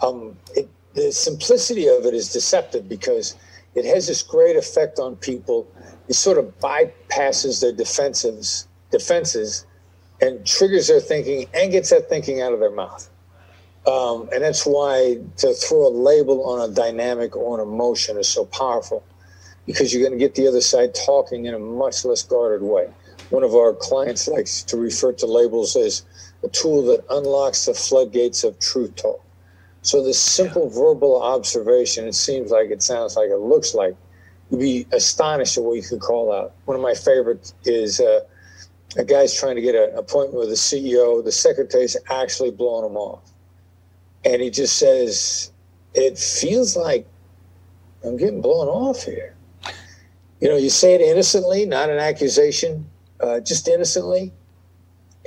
Um, 0.02 0.36
it, 0.54 0.68
the 0.94 1.12
simplicity 1.12 1.88
of 1.88 2.04
it 2.06 2.14
is 2.14 2.32
deceptive 2.32 2.88
because 2.88 3.36
it 3.74 3.84
has 3.84 4.06
this 4.06 4.22
great 4.22 4.56
effect 4.56 4.98
on 4.98 5.16
people. 5.16 5.66
It 6.08 6.14
sort 6.14 6.38
of 6.38 6.58
bypasses 6.60 7.60
their 7.60 7.72
defenses 7.72 8.66
defenses 8.90 9.66
and 10.20 10.46
triggers 10.46 10.88
their 10.88 11.00
thinking 11.00 11.46
and 11.54 11.72
gets 11.72 11.90
that 11.90 12.08
thinking 12.08 12.40
out 12.40 12.52
of 12.52 12.60
their 12.60 12.70
mouth. 12.70 13.08
Um, 13.86 14.28
and 14.32 14.42
that's 14.42 14.66
why 14.66 15.18
to 15.36 15.54
throw 15.54 15.86
a 15.86 15.90
label 15.90 16.44
on 16.44 16.68
a 16.68 16.72
dynamic 16.72 17.36
or 17.36 17.60
an 17.60 17.68
emotion 17.68 18.18
is 18.18 18.28
so 18.28 18.44
powerful 18.46 19.04
because 19.64 19.92
you're 19.92 20.02
going 20.02 20.18
to 20.18 20.24
get 20.24 20.34
the 20.34 20.48
other 20.48 20.60
side 20.60 20.94
talking 20.94 21.46
in 21.46 21.54
a 21.54 21.58
much 21.58 22.04
less 22.04 22.22
guarded 22.22 22.62
way. 22.62 22.88
One 23.30 23.42
of 23.42 23.54
our 23.54 23.72
clients 23.72 24.28
likes 24.28 24.62
to 24.64 24.76
refer 24.76 25.12
to 25.14 25.26
labels 25.26 25.76
as 25.76 26.04
a 26.42 26.48
tool 26.48 26.84
that 26.86 27.04
unlocks 27.10 27.66
the 27.66 27.74
floodgates 27.74 28.44
of 28.44 28.58
truth 28.58 28.94
talk. 28.96 29.22
So 29.82 30.02
this 30.02 30.20
simple 30.20 30.68
verbal 30.68 31.22
observation, 31.22 32.08
it 32.08 32.14
seems 32.14 32.50
like, 32.50 32.70
it 32.70 32.82
sounds 32.82 33.16
like, 33.16 33.30
it 33.30 33.38
looks 33.38 33.74
like, 33.74 33.96
you'd 34.50 34.60
be 34.60 34.86
astonished 34.92 35.58
at 35.58 35.64
what 35.64 35.74
you 35.74 35.82
could 35.82 36.00
call 36.00 36.32
out. 36.32 36.54
One 36.64 36.76
of 36.76 36.82
my 36.82 36.94
favorites 36.94 37.54
is 37.64 38.00
uh, 38.00 38.20
a 38.96 39.04
guy's 39.04 39.34
trying 39.34 39.56
to 39.56 39.62
get 39.62 39.74
an 39.74 39.96
appointment 39.96 40.38
with 40.40 40.48
the 40.48 40.54
CEO. 40.54 41.24
The 41.24 41.32
secretary's 41.32 41.96
actually 42.10 42.50
blowing 42.50 42.90
him 42.90 42.96
off. 42.96 43.30
And 44.24 44.42
he 44.42 44.50
just 44.50 44.76
says, 44.78 45.52
it 45.94 46.18
feels 46.18 46.76
like 46.76 47.06
I'm 48.04 48.16
getting 48.16 48.40
blown 48.40 48.68
off 48.68 49.04
here 49.04 49.36
you 50.40 50.48
know, 50.48 50.56
you 50.56 50.70
say 50.70 50.94
it 50.94 51.00
innocently, 51.00 51.64
not 51.64 51.90
an 51.90 51.98
accusation, 51.98 52.88
uh, 53.20 53.40
just 53.40 53.68
innocently. 53.68 54.32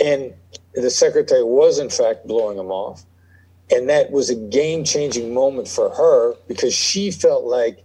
And 0.03 0.33
the 0.73 0.89
secretary 0.89 1.43
was, 1.43 1.79
in 1.79 1.89
fact, 1.89 2.27
blowing 2.27 2.57
him 2.57 2.71
off. 2.71 3.03
And 3.71 3.89
that 3.89 4.11
was 4.11 4.29
a 4.29 4.35
game 4.35 4.83
changing 4.83 5.33
moment 5.33 5.67
for 5.67 5.89
her 5.89 6.35
because 6.47 6.73
she 6.73 7.11
felt 7.11 7.43
like 7.43 7.83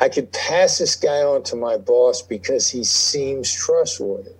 I 0.00 0.08
could 0.08 0.32
pass 0.32 0.78
this 0.78 0.94
guy 0.96 1.22
on 1.22 1.42
to 1.44 1.56
my 1.56 1.76
boss 1.76 2.22
because 2.22 2.68
he 2.68 2.84
seems 2.84 3.52
trustworthy, 3.52 4.30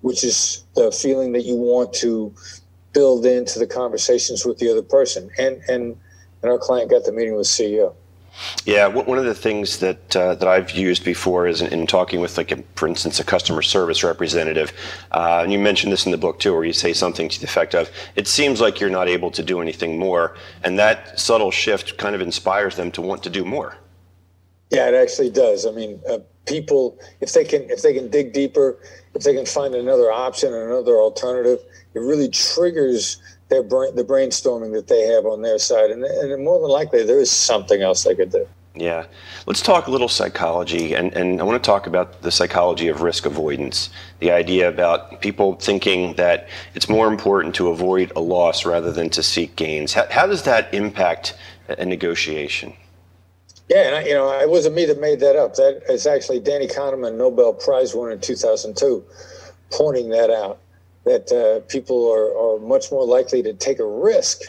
which 0.00 0.24
is 0.24 0.64
the 0.74 0.90
feeling 0.92 1.32
that 1.32 1.42
you 1.42 1.54
want 1.54 1.92
to 1.94 2.32
build 2.92 3.26
into 3.26 3.58
the 3.58 3.66
conversations 3.66 4.44
with 4.44 4.58
the 4.58 4.70
other 4.70 4.82
person. 4.82 5.30
And, 5.38 5.62
and, 5.68 5.96
and 6.42 6.50
our 6.50 6.58
client 6.58 6.90
got 6.90 7.04
the 7.04 7.12
meeting 7.12 7.36
with 7.36 7.46
CEO. 7.46 7.94
Yeah, 8.64 8.86
one 8.86 9.18
of 9.18 9.24
the 9.24 9.34
things 9.34 9.78
that 9.78 10.16
uh, 10.16 10.34
that 10.36 10.46
I've 10.46 10.70
used 10.70 11.04
before 11.04 11.48
is 11.48 11.60
in, 11.60 11.72
in 11.72 11.86
talking 11.88 12.20
with, 12.20 12.36
like, 12.36 12.52
a, 12.52 12.62
for 12.76 12.86
instance, 12.86 13.18
a 13.18 13.24
customer 13.24 13.62
service 13.62 14.04
representative, 14.04 14.72
uh, 15.10 15.40
and 15.42 15.52
you 15.52 15.58
mentioned 15.58 15.92
this 15.92 16.06
in 16.06 16.12
the 16.12 16.18
book 16.18 16.38
too, 16.38 16.52
where 16.54 16.64
you 16.64 16.72
say 16.72 16.92
something 16.92 17.28
to 17.28 17.40
the 17.40 17.46
effect 17.46 17.74
of, 17.74 17.90
"It 18.14 18.28
seems 18.28 18.60
like 18.60 18.78
you're 18.78 18.90
not 18.90 19.08
able 19.08 19.32
to 19.32 19.42
do 19.42 19.60
anything 19.60 19.98
more," 19.98 20.36
and 20.62 20.78
that 20.78 21.18
subtle 21.18 21.50
shift 21.50 21.96
kind 21.96 22.14
of 22.14 22.20
inspires 22.20 22.76
them 22.76 22.92
to 22.92 23.02
want 23.02 23.24
to 23.24 23.30
do 23.30 23.44
more. 23.44 23.76
Yeah, 24.70 24.88
it 24.88 24.94
actually 24.94 25.30
does. 25.30 25.66
I 25.66 25.72
mean, 25.72 26.00
uh, 26.08 26.18
people, 26.48 26.98
if 27.20 27.32
they 27.32 27.44
can, 27.44 27.68
if 27.70 27.82
they 27.82 27.92
can 27.92 28.08
dig 28.08 28.32
deeper, 28.32 28.78
if 29.14 29.22
they 29.22 29.34
can 29.34 29.46
find 29.46 29.74
another 29.74 30.10
option, 30.10 30.52
another 30.52 30.96
alternative, 30.96 31.60
it 31.94 32.00
really 32.00 32.28
triggers 32.28 33.20
their 33.48 33.62
brain, 33.62 33.94
the 33.94 34.04
brainstorming 34.04 34.72
that 34.72 34.88
they 34.88 35.02
have 35.02 35.26
on 35.26 35.42
their 35.42 35.58
side, 35.58 35.90
and, 35.90 36.04
and 36.04 36.44
more 36.44 36.60
than 36.60 36.70
likely 36.70 37.04
there 37.04 37.20
is 37.20 37.30
something 37.30 37.82
else 37.82 38.04
they 38.04 38.14
could 38.14 38.32
do. 38.32 38.46
Yeah. 38.74 39.06
Let's 39.46 39.62
talk 39.62 39.88
a 39.88 39.90
little 39.90 40.08
psychology, 40.08 40.94
and, 40.94 41.12
and 41.14 41.40
I 41.40 41.44
want 41.44 41.62
to 41.62 41.66
talk 41.66 41.86
about 41.86 42.22
the 42.22 42.30
psychology 42.30 42.88
of 42.88 43.00
risk 43.00 43.26
avoidance. 43.26 43.90
The 44.20 44.30
idea 44.30 44.68
about 44.68 45.20
people 45.20 45.54
thinking 45.54 46.14
that 46.14 46.48
it's 46.74 46.88
more 46.88 47.08
important 47.08 47.54
to 47.56 47.68
avoid 47.68 48.12
a 48.14 48.20
loss 48.20 48.64
rather 48.64 48.92
than 48.92 49.10
to 49.10 49.22
seek 49.22 49.56
gains. 49.56 49.94
How, 49.94 50.06
how 50.10 50.26
does 50.26 50.44
that 50.44 50.72
impact 50.72 51.34
a 51.68 51.84
negotiation? 51.84 52.74
Yeah, 53.68 53.86
and 53.86 53.96
I, 53.96 54.04
you 54.04 54.14
know, 54.14 54.30
it 54.40 54.48
wasn't 54.48 54.74
me 54.74 54.86
that 54.86 55.00
made 55.00 55.20
that 55.20 55.36
up. 55.36 55.54
That 55.54 55.82
is 55.90 56.06
actually 56.06 56.40
Danny 56.40 56.66
Kahneman, 56.66 57.16
Nobel 57.16 57.52
Prize 57.52 57.94
winner 57.94 58.12
in 58.12 58.20
2002, 58.20 59.04
pointing 59.70 60.08
that 60.10 60.30
out 60.30 60.58
that 61.04 61.30
uh, 61.32 61.60
people 61.68 62.10
are, 62.10 62.36
are 62.36 62.58
much 62.60 62.90
more 62.90 63.06
likely 63.06 63.42
to 63.42 63.52
take 63.54 63.78
a 63.78 63.86
risk 63.86 64.42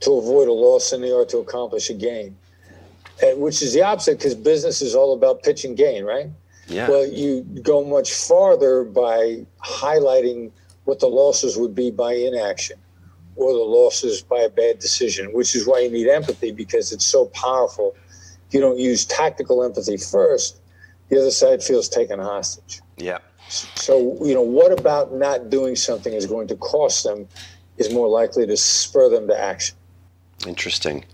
to 0.00 0.12
avoid 0.12 0.48
a 0.48 0.52
loss 0.52 0.90
than 0.90 1.00
they 1.00 1.10
are 1.10 1.24
to 1.24 1.38
accomplish 1.38 1.90
a 1.90 1.94
gain, 1.94 2.36
and, 3.22 3.40
which 3.40 3.62
is 3.62 3.72
the 3.72 3.82
opposite 3.82 4.18
because 4.18 4.34
business 4.34 4.82
is 4.82 4.94
all 4.94 5.14
about 5.14 5.42
pitch 5.42 5.64
and 5.64 5.76
gain, 5.76 6.04
right? 6.04 6.28
Yeah. 6.66 6.88
Well, 6.88 7.06
you 7.06 7.42
go 7.62 7.84
much 7.84 8.12
farther 8.12 8.84
by 8.84 9.46
highlighting 9.64 10.50
what 10.84 11.00
the 11.00 11.06
losses 11.06 11.56
would 11.56 11.74
be 11.74 11.90
by 11.90 12.14
inaction 12.14 12.78
or 13.36 13.52
the 13.52 13.58
losses 13.58 14.22
by 14.22 14.40
a 14.40 14.48
bad 14.48 14.78
decision, 14.78 15.32
which 15.32 15.54
is 15.54 15.66
why 15.66 15.80
you 15.80 15.90
need 15.90 16.08
empathy 16.08 16.52
because 16.52 16.92
it's 16.92 17.04
so 17.04 17.26
powerful. 17.26 17.94
You 18.50 18.60
don't 18.60 18.78
use 18.78 19.04
tactical 19.04 19.64
empathy 19.64 19.96
first, 19.96 20.60
the 21.08 21.18
other 21.18 21.30
side 21.30 21.62
feels 21.62 21.88
taken 21.88 22.18
hostage. 22.18 22.80
Yeah. 22.96 23.18
So, 23.48 24.16
you 24.24 24.34
know, 24.34 24.42
what 24.42 24.78
about 24.78 25.12
not 25.12 25.50
doing 25.50 25.76
something 25.76 26.12
is 26.12 26.26
going 26.26 26.48
to 26.48 26.56
cost 26.56 27.04
them 27.04 27.28
is 27.76 27.92
more 27.92 28.08
likely 28.08 28.46
to 28.46 28.56
spur 28.56 29.08
them 29.08 29.26
to 29.28 29.38
action. 29.38 29.76
Interesting. 30.46 31.04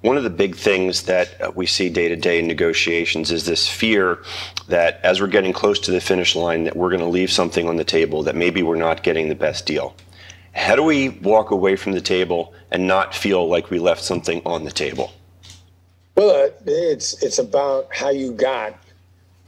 One 0.00 0.16
of 0.16 0.22
the 0.22 0.30
big 0.30 0.54
things 0.54 1.02
that 1.02 1.40
uh, 1.40 1.50
we 1.54 1.66
see 1.66 1.88
day 1.88 2.08
to 2.08 2.16
day 2.16 2.38
in 2.38 2.46
negotiations 2.46 3.32
is 3.32 3.46
this 3.46 3.68
fear 3.68 4.22
that 4.68 5.00
as 5.02 5.20
we're 5.20 5.26
getting 5.26 5.52
close 5.52 5.80
to 5.80 5.90
the 5.90 6.00
finish 6.00 6.36
line 6.36 6.64
that 6.64 6.76
we're 6.76 6.90
going 6.90 7.00
to 7.00 7.06
leave 7.06 7.32
something 7.32 7.68
on 7.68 7.76
the 7.76 7.84
table 7.84 8.22
that 8.22 8.36
maybe 8.36 8.62
we're 8.62 8.76
not 8.76 9.02
getting 9.02 9.28
the 9.28 9.34
best 9.34 9.66
deal. 9.66 9.96
How 10.52 10.76
do 10.76 10.82
we 10.82 11.08
walk 11.08 11.50
away 11.50 11.76
from 11.76 11.92
the 11.92 12.00
table 12.00 12.54
and 12.70 12.86
not 12.86 13.14
feel 13.14 13.48
like 13.48 13.70
we 13.70 13.78
left 13.78 14.02
something 14.02 14.40
on 14.46 14.64
the 14.64 14.70
table? 14.70 15.12
Well, 16.18 16.50
it's 16.66 17.22
it's 17.22 17.38
about 17.38 17.94
how 17.94 18.10
you 18.10 18.32
got 18.32 18.82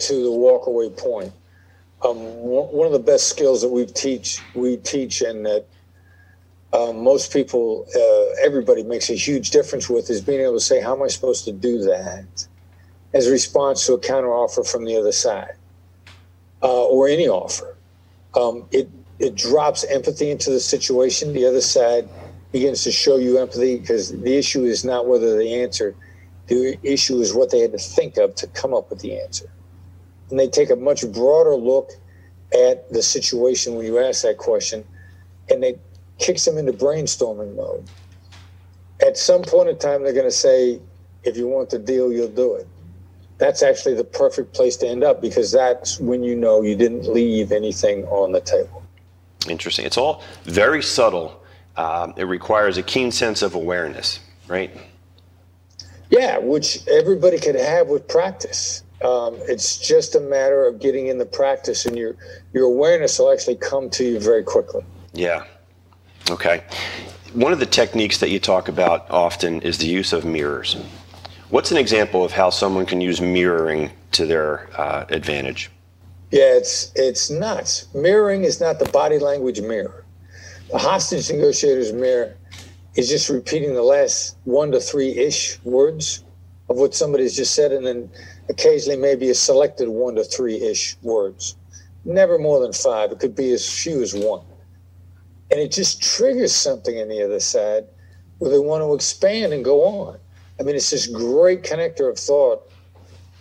to 0.00 0.14
the 0.14 0.30
walkaway 0.30 0.96
point. 0.96 1.34
Um, 2.04 2.16
one 2.18 2.86
of 2.86 2.92
the 2.92 3.00
best 3.00 3.28
skills 3.28 3.62
that 3.62 3.70
we 3.70 3.86
teach 3.86 4.44
we 4.54 4.78
teach 4.78 5.22
and 5.22 5.46
that 5.46 5.66
um, 6.72 7.02
most 7.04 7.32
people 7.32 7.86
uh, 7.96 8.46
everybody 8.46 8.84
makes 8.84 9.10
a 9.10 9.14
huge 9.14 9.50
difference 9.50 9.90
with 9.90 10.10
is 10.10 10.22
being 10.22 10.42
able 10.42 10.54
to 10.54 10.60
say 10.60 10.80
how 10.80 10.96
am 10.96 11.02
i 11.02 11.08
supposed 11.08 11.44
to 11.46 11.52
do 11.52 11.80
that? 11.80 12.46
as 13.14 13.26
a 13.26 13.30
response 13.32 13.86
to 13.86 13.94
a 13.94 14.00
counteroffer 14.00 14.66
from 14.70 14.84
the 14.84 14.96
other 14.96 15.12
side 15.12 15.54
uh, 16.62 16.86
or 16.86 17.08
any 17.08 17.28
offer. 17.28 17.78
Um, 18.34 18.68
it 18.72 18.90
it 19.18 19.36
drops 19.36 19.84
empathy 19.84 20.30
into 20.30 20.50
the 20.50 20.60
situation. 20.60 21.34
The 21.34 21.46
other 21.46 21.60
side 21.62 22.08
begins 22.52 22.84
to 22.84 22.92
show 22.92 23.16
you 23.16 23.38
empathy 23.38 23.78
because 23.78 24.10
the 24.10 24.36
issue 24.36 24.64
is 24.64 24.84
not 24.84 25.08
whether 25.08 25.36
the 25.36 25.54
answer, 25.62 25.96
the 26.50 26.78
issue 26.82 27.20
is 27.20 27.32
what 27.32 27.50
they 27.50 27.60
had 27.60 27.70
to 27.72 27.78
think 27.78 28.16
of 28.16 28.34
to 28.34 28.46
come 28.48 28.74
up 28.74 28.90
with 28.90 28.98
the 28.98 29.20
answer. 29.20 29.50
And 30.30 30.38
they 30.38 30.48
take 30.48 30.70
a 30.70 30.76
much 30.76 31.10
broader 31.12 31.54
look 31.54 31.90
at 32.52 32.92
the 32.92 33.02
situation 33.02 33.76
when 33.76 33.86
you 33.86 33.98
ask 33.98 34.22
that 34.22 34.36
question, 34.36 34.84
and 35.48 35.62
they 35.62 35.78
kicks 36.18 36.44
them 36.44 36.58
into 36.58 36.72
brainstorming 36.72 37.54
mode. 37.54 37.88
At 39.00 39.16
some 39.16 39.42
point 39.42 39.68
in 39.68 39.78
time, 39.78 40.02
they're 40.02 40.12
going 40.12 40.26
to 40.26 40.30
say, 40.30 40.80
"If 41.22 41.36
you 41.36 41.46
want 41.46 41.70
the 41.70 41.78
deal, 41.78 42.12
you'll 42.12 42.28
do 42.28 42.56
it." 42.56 42.66
That's 43.38 43.62
actually 43.62 43.94
the 43.94 44.04
perfect 44.04 44.52
place 44.52 44.76
to 44.78 44.88
end 44.88 45.04
up 45.04 45.22
because 45.22 45.52
that's 45.52 46.00
when 46.00 46.22
you 46.22 46.34
know 46.34 46.62
you 46.62 46.76
didn't 46.76 47.06
leave 47.06 47.52
anything 47.52 48.04
on 48.06 48.32
the 48.32 48.40
table. 48.40 48.82
Interesting. 49.48 49.86
It's 49.86 49.96
all 49.96 50.22
very 50.44 50.82
subtle. 50.82 51.42
Um, 51.76 52.12
it 52.16 52.24
requires 52.24 52.76
a 52.76 52.82
keen 52.82 53.10
sense 53.12 53.40
of 53.40 53.54
awareness, 53.54 54.20
right? 54.48 54.76
Yeah, 56.10 56.38
which 56.38 56.86
everybody 56.88 57.38
can 57.38 57.54
have 57.54 57.86
with 57.86 58.06
practice. 58.08 58.82
Um, 59.02 59.36
it's 59.48 59.78
just 59.78 60.14
a 60.14 60.20
matter 60.20 60.66
of 60.66 60.80
getting 60.80 61.06
in 61.06 61.18
the 61.18 61.24
practice, 61.24 61.86
and 61.86 61.96
your 61.96 62.16
your 62.52 62.64
awareness 62.64 63.18
will 63.18 63.32
actually 63.32 63.56
come 63.56 63.88
to 63.90 64.04
you 64.04 64.20
very 64.20 64.42
quickly. 64.42 64.84
Yeah. 65.14 65.44
Okay. 66.30 66.62
One 67.32 67.52
of 67.52 67.60
the 67.60 67.66
techniques 67.66 68.18
that 68.18 68.30
you 68.30 68.40
talk 68.40 68.68
about 68.68 69.08
often 69.10 69.62
is 69.62 69.78
the 69.78 69.86
use 69.86 70.12
of 70.12 70.24
mirrors. 70.24 70.76
What's 71.48 71.70
an 71.70 71.78
example 71.78 72.24
of 72.24 72.32
how 72.32 72.50
someone 72.50 72.86
can 72.86 73.00
use 73.00 73.20
mirroring 73.20 73.90
to 74.12 74.26
their 74.26 74.68
uh, 74.78 75.06
advantage? 75.08 75.70
Yeah, 76.30 76.56
it's 76.56 76.92
it's 76.94 77.30
nuts. 77.30 77.92
Mirroring 77.94 78.44
is 78.44 78.60
not 78.60 78.78
the 78.78 78.88
body 78.90 79.18
language 79.18 79.60
mirror. 79.60 80.04
The 80.70 80.78
hostage 80.78 81.30
negotiator's 81.30 81.92
mirror 81.92 82.36
is 82.96 83.08
just 83.08 83.28
repeating 83.28 83.74
the 83.74 83.82
last 83.82 84.36
one 84.44 84.72
to 84.72 84.80
three 84.80 85.10
ish 85.16 85.62
words 85.64 86.24
of 86.68 86.76
what 86.76 86.94
somebody's 86.94 87.36
just 87.36 87.54
said, 87.54 87.72
and 87.72 87.86
then 87.86 88.10
occasionally 88.48 88.98
maybe 88.98 89.28
a 89.28 89.34
selected 89.34 89.88
one 89.88 90.14
to 90.16 90.24
three 90.24 90.60
ish 90.60 90.96
words. 91.02 91.56
Never 92.04 92.38
more 92.38 92.60
than 92.60 92.72
five. 92.72 93.12
It 93.12 93.18
could 93.18 93.34
be 93.34 93.52
as 93.52 93.68
few 93.68 94.02
as 94.02 94.14
one. 94.14 94.44
And 95.50 95.60
it 95.60 95.72
just 95.72 96.00
triggers 96.00 96.54
something 96.54 96.96
in 96.96 97.08
the 97.08 97.22
other 97.24 97.40
side 97.40 97.84
where 98.38 98.50
they 98.50 98.58
want 98.58 98.82
to 98.82 98.94
expand 98.94 99.52
and 99.52 99.64
go 99.64 99.82
on. 99.84 100.18
I 100.58 100.62
mean, 100.62 100.76
it's 100.76 100.90
this 100.90 101.06
great 101.06 101.62
connector 101.62 102.08
of 102.08 102.18
thought. 102.18 102.70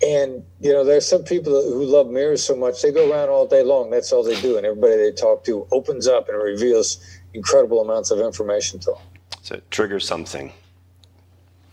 And, 0.06 0.44
you 0.60 0.72
know, 0.72 0.84
there's 0.84 1.06
some 1.06 1.24
people 1.24 1.52
who 1.54 1.84
love 1.84 2.10
mirrors 2.10 2.44
so 2.44 2.56
much, 2.56 2.82
they 2.82 2.92
go 2.92 3.12
around 3.12 3.30
all 3.30 3.46
day 3.46 3.64
long. 3.64 3.90
That's 3.90 4.12
all 4.12 4.24
they 4.24 4.40
do. 4.42 4.58
And 4.58 4.66
everybody 4.66 4.96
they 4.96 5.12
talk 5.12 5.44
to 5.46 5.68
opens 5.72 6.08
up 6.08 6.30
and 6.30 6.38
reveals 6.38 7.06
incredible 7.34 7.82
amounts 7.82 8.10
of 8.10 8.20
information 8.20 8.80
to 8.80 8.92
them. 8.92 9.09
So 9.50 9.56
it 9.56 9.72
triggers 9.72 10.08
something. 10.08 10.52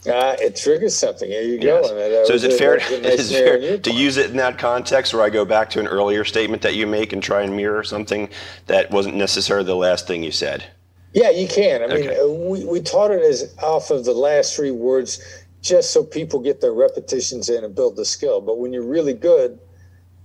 Uh, 0.06 0.34
it 0.40 0.56
triggers 0.56 0.96
something. 0.96 1.28
There 1.28 1.42
you 1.42 1.58
Yes. 1.60 1.90
go. 1.90 1.94
That 1.94 2.26
So 2.26 2.32
is 2.32 2.42
it 2.42 2.54
fair, 2.54 2.76
a 2.76 3.00
nice 3.02 3.18
is 3.18 3.32
fair 3.32 3.76
to 3.76 3.92
use 3.92 4.16
it 4.16 4.30
in 4.30 4.38
that 4.38 4.56
context 4.56 5.12
where 5.12 5.22
I 5.22 5.28
go 5.28 5.44
back 5.44 5.68
to 5.70 5.80
an 5.80 5.86
earlier 5.86 6.24
statement 6.24 6.62
that 6.62 6.74
you 6.74 6.86
make 6.86 7.12
and 7.12 7.22
try 7.22 7.42
and 7.42 7.54
mirror 7.54 7.84
something 7.84 8.30
that 8.64 8.90
wasn't 8.90 9.16
necessarily 9.16 9.66
the 9.66 9.76
last 9.76 10.06
thing 10.06 10.22
you 10.22 10.30
said? 10.30 10.64
Yeah, 11.12 11.28
you 11.28 11.46
can. 11.46 11.82
I 11.82 11.86
mean, 11.88 12.08
Okay. 12.08 12.18
uh, 12.18 12.26
we, 12.28 12.64
we 12.64 12.80
taught 12.80 13.10
it 13.10 13.20
as 13.20 13.54
off 13.62 13.90
of 13.90 14.06
the 14.06 14.14
last 14.14 14.56
three 14.56 14.70
words 14.70 15.20
just 15.60 15.90
so 15.92 16.02
people 16.02 16.40
get 16.40 16.62
their 16.62 16.72
repetitions 16.72 17.50
in 17.50 17.62
and 17.62 17.74
build 17.74 17.96
the 17.96 18.06
skill. 18.06 18.40
But 18.40 18.56
when 18.56 18.72
you're 18.72 18.88
really 18.88 19.12
good, 19.12 19.58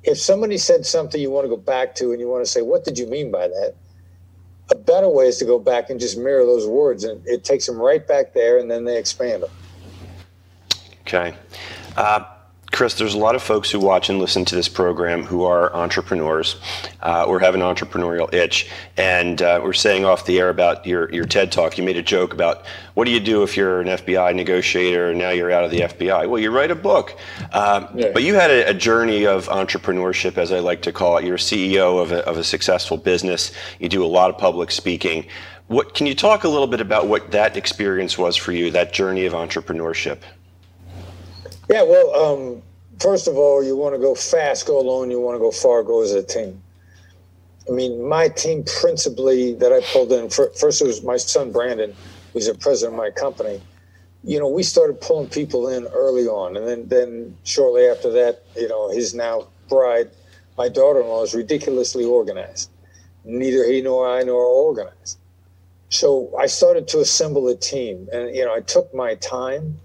if 0.04 0.18
somebody 0.18 0.58
said 0.58 0.86
something 0.86 1.20
you 1.20 1.32
want 1.32 1.44
to 1.44 1.50
go 1.50 1.58
back 1.58 1.96
to 1.96 2.12
and 2.14 2.22
you 2.22 2.30
want 2.30 2.46
to 2.46 2.50
say, 2.50 2.62
what 2.62 2.86
did 2.86 2.98
you 2.98 3.08
mean 3.08 3.30
by 3.30 3.50
that? 3.50 3.76
A 4.72 4.76
better 4.76 5.10
way 5.10 5.28
is 5.28 5.38
to 5.38 5.46
go 5.46 5.60
back 5.60 5.90
and 5.90 6.00
just 6.00 6.18
mirror 6.18 6.46
those 6.46 6.66
words, 6.66 7.04
and 7.04 7.26
it 7.28 7.44
takes 7.44 7.66
them 7.66 7.78
right 7.78 8.06
back 8.08 8.34
there, 8.34 8.58
and 8.58 8.72
then 8.72 8.86
they 8.86 8.98
expand 8.98 9.44
them. 9.44 9.52
Okay. 11.02 11.36
Uh, 11.98 12.24
Chris, 12.72 12.94
there's 12.94 13.14
a 13.14 13.18
lot 13.18 13.36
of 13.36 13.44
folks 13.44 13.70
who 13.70 13.80
watch 13.80 14.10
and 14.10 14.18
listen 14.18 14.46
to 14.46 14.56
this 14.56 14.70
program 14.70 15.24
who 15.24 15.44
are 15.44 15.74
entrepreneurs 15.76 16.56
uh, 17.02 17.26
or 17.26 17.40
have 17.40 17.54
an 17.54 17.60
entrepreneurial 17.60 18.34
itch. 18.34 18.70
And 18.96 19.42
uh, 19.42 19.60
we're 19.62 19.74
saying 19.74 20.06
off 20.06 20.26
the 20.26 20.40
air 20.40 20.50
about 20.50 20.86
your, 20.86 21.12
your 21.14 21.26
TED 21.26 21.52
talk. 21.52 21.78
You 21.78 21.84
made 21.84 21.98
a 21.98 22.02
joke 22.02 22.34
about 22.34 22.66
what 22.94 23.06
do 23.06 23.12
you 23.12 23.20
do 23.20 23.44
if 23.44 23.58
you're 23.58 23.82
an 23.82 23.88
FBI 23.88 24.34
negotiator 24.36 25.10
and 25.10 25.20
now 25.20 25.32
you're 25.32 25.52
out 25.52 25.66
of 25.66 25.72
the 25.72 25.82
FBI? 25.82 26.30
Well, 26.30 26.40
you 26.40 26.50
write 26.50 26.72
a 26.72 26.76
book. 26.76 27.18
Um, 27.52 27.90
Yeah. 27.94 28.12
But 28.14 28.24
you 28.24 28.36
had 28.36 28.50
a, 28.50 28.70
a 28.70 28.74
journey 28.74 29.26
of 29.26 29.48
entrepreneurship, 29.50 30.38
as 30.38 30.52
I 30.52 30.60
like 30.60 30.82
to 30.84 30.94
call 30.94 31.18
it. 31.18 31.26
You're 31.26 31.36
a 31.36 31.40
CEO 31.40 32.02
of 32.02 32.12
a, 32.14 32.26
of 32.26 32.38
a 32.38 32.44
successful 32.44 32.98
business. 32.98 33.52
You 33.80 33.90
do 33.90 34.04
a 34.04 34.08
lot 34.08 34.30
of 34.30 34.38
public 34.38 34.72
speaking. 34.72 35.26
What 35.68 35.94
can 35.94 36.08
you 36.08 36.16
talk 36.16 36.46
a 36.46 36.50
little 36.50 36.68
bit 36.68 36.80
about 36.82 37.08
what 37.08 37.32
that 37.32 37.58
experience 37.58 38.18
was 38.18 38.36
for 38.38 38.54
you, 38.54 38.72
that 38.72 38.94
journey 38.94 39.26
of 39.26 39.34
entrepreneurship? 39.34 40.20
Yeah, 41.70 41.84
well, 41.84 42.16
um, 42.16 42.64
first 43.00 43.28
of 43.28 43.38
all, 43.38 43.64
you 43.64 43.76
want 43.76 43.96
to 43.96 44.00
go 44.00 44.16
fast, 44.16 44.68
go 44.68 44.80
alone. 44.80 45.12
You 45.12 45.20
want 45.20 45.36
to 45.36 45.40
go 45.40 45.52
far, 45.52 45.84
go 45.84 46.02
as 46.04 46.14
a 46.14 46.24
team. 46.24 46.62
I 47.70 47.74
mean, 47.74 48.08
my 48.08 48.30
team 48.30 48.64
principally 48.82 49.54
that 49.56 49.72
I 49.74 49.82
pulled 49.94 50.12
in, 50.12 50.30
fir- 50.30 50.52
first 50.52 50.82
it 50.82 50.88
was 50.88 51.04
my 51.04 51.18
son 51.18 51.52
Brandon, 51.52 51.96
who's 52.34 52.48
the 52.48 52.56
president 52.56 52.96
of 52.96 52.98
my 53.00 53.12
company. 53.12 53.62
You 54.24 54.40
know, 54.40 54.50
we 54.50 54.64
started 54.64 55.02
pulling 55.02 55.30
people 55.30 55.68
in 55.70 55.88
early 55.88 56.28
on. 56.28 56.58
And 56.58 56.68
then, 56.68 56.88
then 56.88 57.38
shortly 57.44 57.86
after 57.88 58.12
that, 58.12 58.44
you 58.56 58.68
know, 58.68 58.90
his 58.92 59.16
now 59.16 59.48
bride, 59.70 60.12
my 60.58 60.70
daughter 60.70 61.02
in 61.02 61.08
law, 61.08 61.24
is 61.24 61.34
ridiculously 61.36 62.06
organized. 62.06 62.70
Neither 63.24 63.66
he 63.72 63.82
nor 63.82 64.08
I 64.08 64.24
nor 64.24 64.42
are 64.42 64.46
organized. 64.46 65.20
So 65.90 66.34
I 66.40 66.48
started 66.48 66.88
to 66.90 67.00
assemble 67.02 67.48
a 67.50 67.56
team. 67.56 68.08
And, 68.14 68.36
you 68.36 68.46
know, 68.46 68.54
I 68.56 68.62
took 68.62 68.94
my 68.94 69.16
time. 69.16 69.80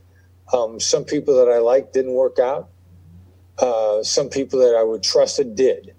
Um, 0.53 0.79
some 0.79 1.05
people 1.05 1.35
that 1.37 1.51
I 1.51 1.59
liked 1.59 1.93
didn't 1.93 2.13
work 2.13 2.39
out. 2.39 2.69
Uh, 3.59 4.03
some 4.03 4.29
people 4.29 4.61
that 4.61 4.77
I 4.77 4.83
would 4.83 5.03
trusted 5.03 5.57
did. 5.57 5.95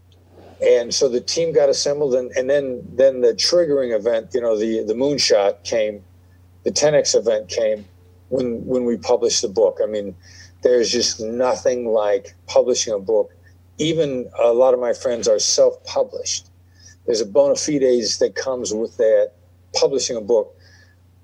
And 0.62 0.94
so 0.94 1.08
the 1.10 1.22
team 1.22 1.54
got 1.54 1.70
assembled, 1.70 2.16
and, 2.16 2.32
and 2.32 2.50
then 2.50 2.82
then 2.92 3.22
the 3.22 3.34
triggering 3.34 3.96
event, 3.96 4.32
you 4.34 4.42
know, 4.42 4.58
the 4.58 4.84
the 4.84 4.94
moonshot 4.94 5.64
came, 5.64 6.04
the 6.64 6.72
10x 6.72 7.16
event 7.16 7.48
came 7.50 7.86
when 8.30 8.66
when 8.66 8.84
we 8.86 8.98
published 8.98 9.44
the 9.44 9.50
book. 9.50 9.80
I 9.84 9.86
mean, 9.86 10.16
there's 10.64 10.92
just 10.92 11.20
nothing 11.20 11.88
like 11.88 12.36
publishing 12.48 12.94
a 12.94 13.00
book. 13.00 13.34
Even 13.78 14.30
a 14.40 14.52
lot 14.52 14.74
of 14.74 14.80
my 14.80 14.94
friends 14.94 15.28
are 15.28 15.38
self-published. 15.38 16.50
There's 17.06 17.22
a 17.22 17.26
bona 17.26 17.56
fides 17.56 18.18
that 18.18 18.36
comes 18.36 18.74
with 18.74 18.98
that 18.98 19.34
publishing 19.74 20.18
a 20.18 20.22
book 20.22 20.56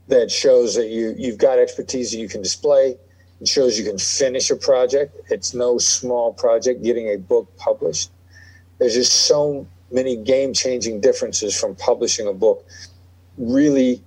that 0.08 0.30
shows 0.30 0.76
that 0.76 0.90
you 0.90 1.16
you've 1.18 1.40
got 1.40 1.58
expertise 1.58 2.12
that 2.12 2.18
you 2.18 2.30
can 2.30 2.42
display. 2.42 2.98
It 3.43 3.49
shows 3.49 3.77
you 3.77 3.84
can 3.84 3.97
finish 3.97 4.49
a 4.51 4.56
project. 4.56 5.19
It's 5.29 5.53
no 5.53 5.77
small 5.77 6.32
project 6.32 6.82
getting 6.82 7.10
a 7.10 7.17
book 7.17 7.53
published. 7.58 8.10
There's 8.79 8.93
just 8.93 9.12
so 9.12 9.67
many 9.91 10.15
game 10.15 10.53
changing 10.53 11.01
differences 11.01 11.60
from 11.60 11.75
publishing 11.75 12.25
a 12.29 12.32
book. 12.32 12.65
Really, 13.38 14.01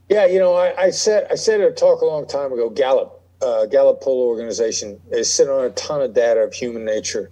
Yeah, 0.09 0.25
you 0.25 0.39
know, 0.39 0.55
I, 0.55 0.83
I 0.83 0.89
said 0.89 1.27
I 1.31 1.35
said 1.35 1.61
at 1.61 1.71
a 1.71 1.73
talk 1.73 2.01
a 2.01 2.05
long 2.05 2.27
time 2.27 2.51
ago. 2.53 2.69
Gallup, 2.69 3.16
uh, 3.41 3.65
Gallup 3.65 4.01
poll 4.01 4.27
organization, 4.27 4.99
is 5.11 5.31
sitting 5.31 5.53
on 5.53 5.65
a 5.65 5.69
ton 5.71 6.01
of 6.01 6.13
data 6.13 6.41
of 6.41 6.53
human 6.53 6.85
nature 6.85 7.29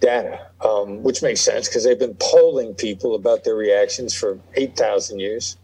data, 0.00 0.46
um, 0.60 1.02
which 1.02 1.22
makes 1.22 1.40
sense 1.40 1.68
because 1.68 1.84
they've 1.84 1.98
been 1.98 2.16
polling 2.18 2.74
people 2.74 3.14
about 3.14 3.44
their 3.44 3.54
reactions 3.54 4.14
for 4.14 4.38
eight 4.54 4.76
thousand 4.76 5.20
years, 5.20 5.56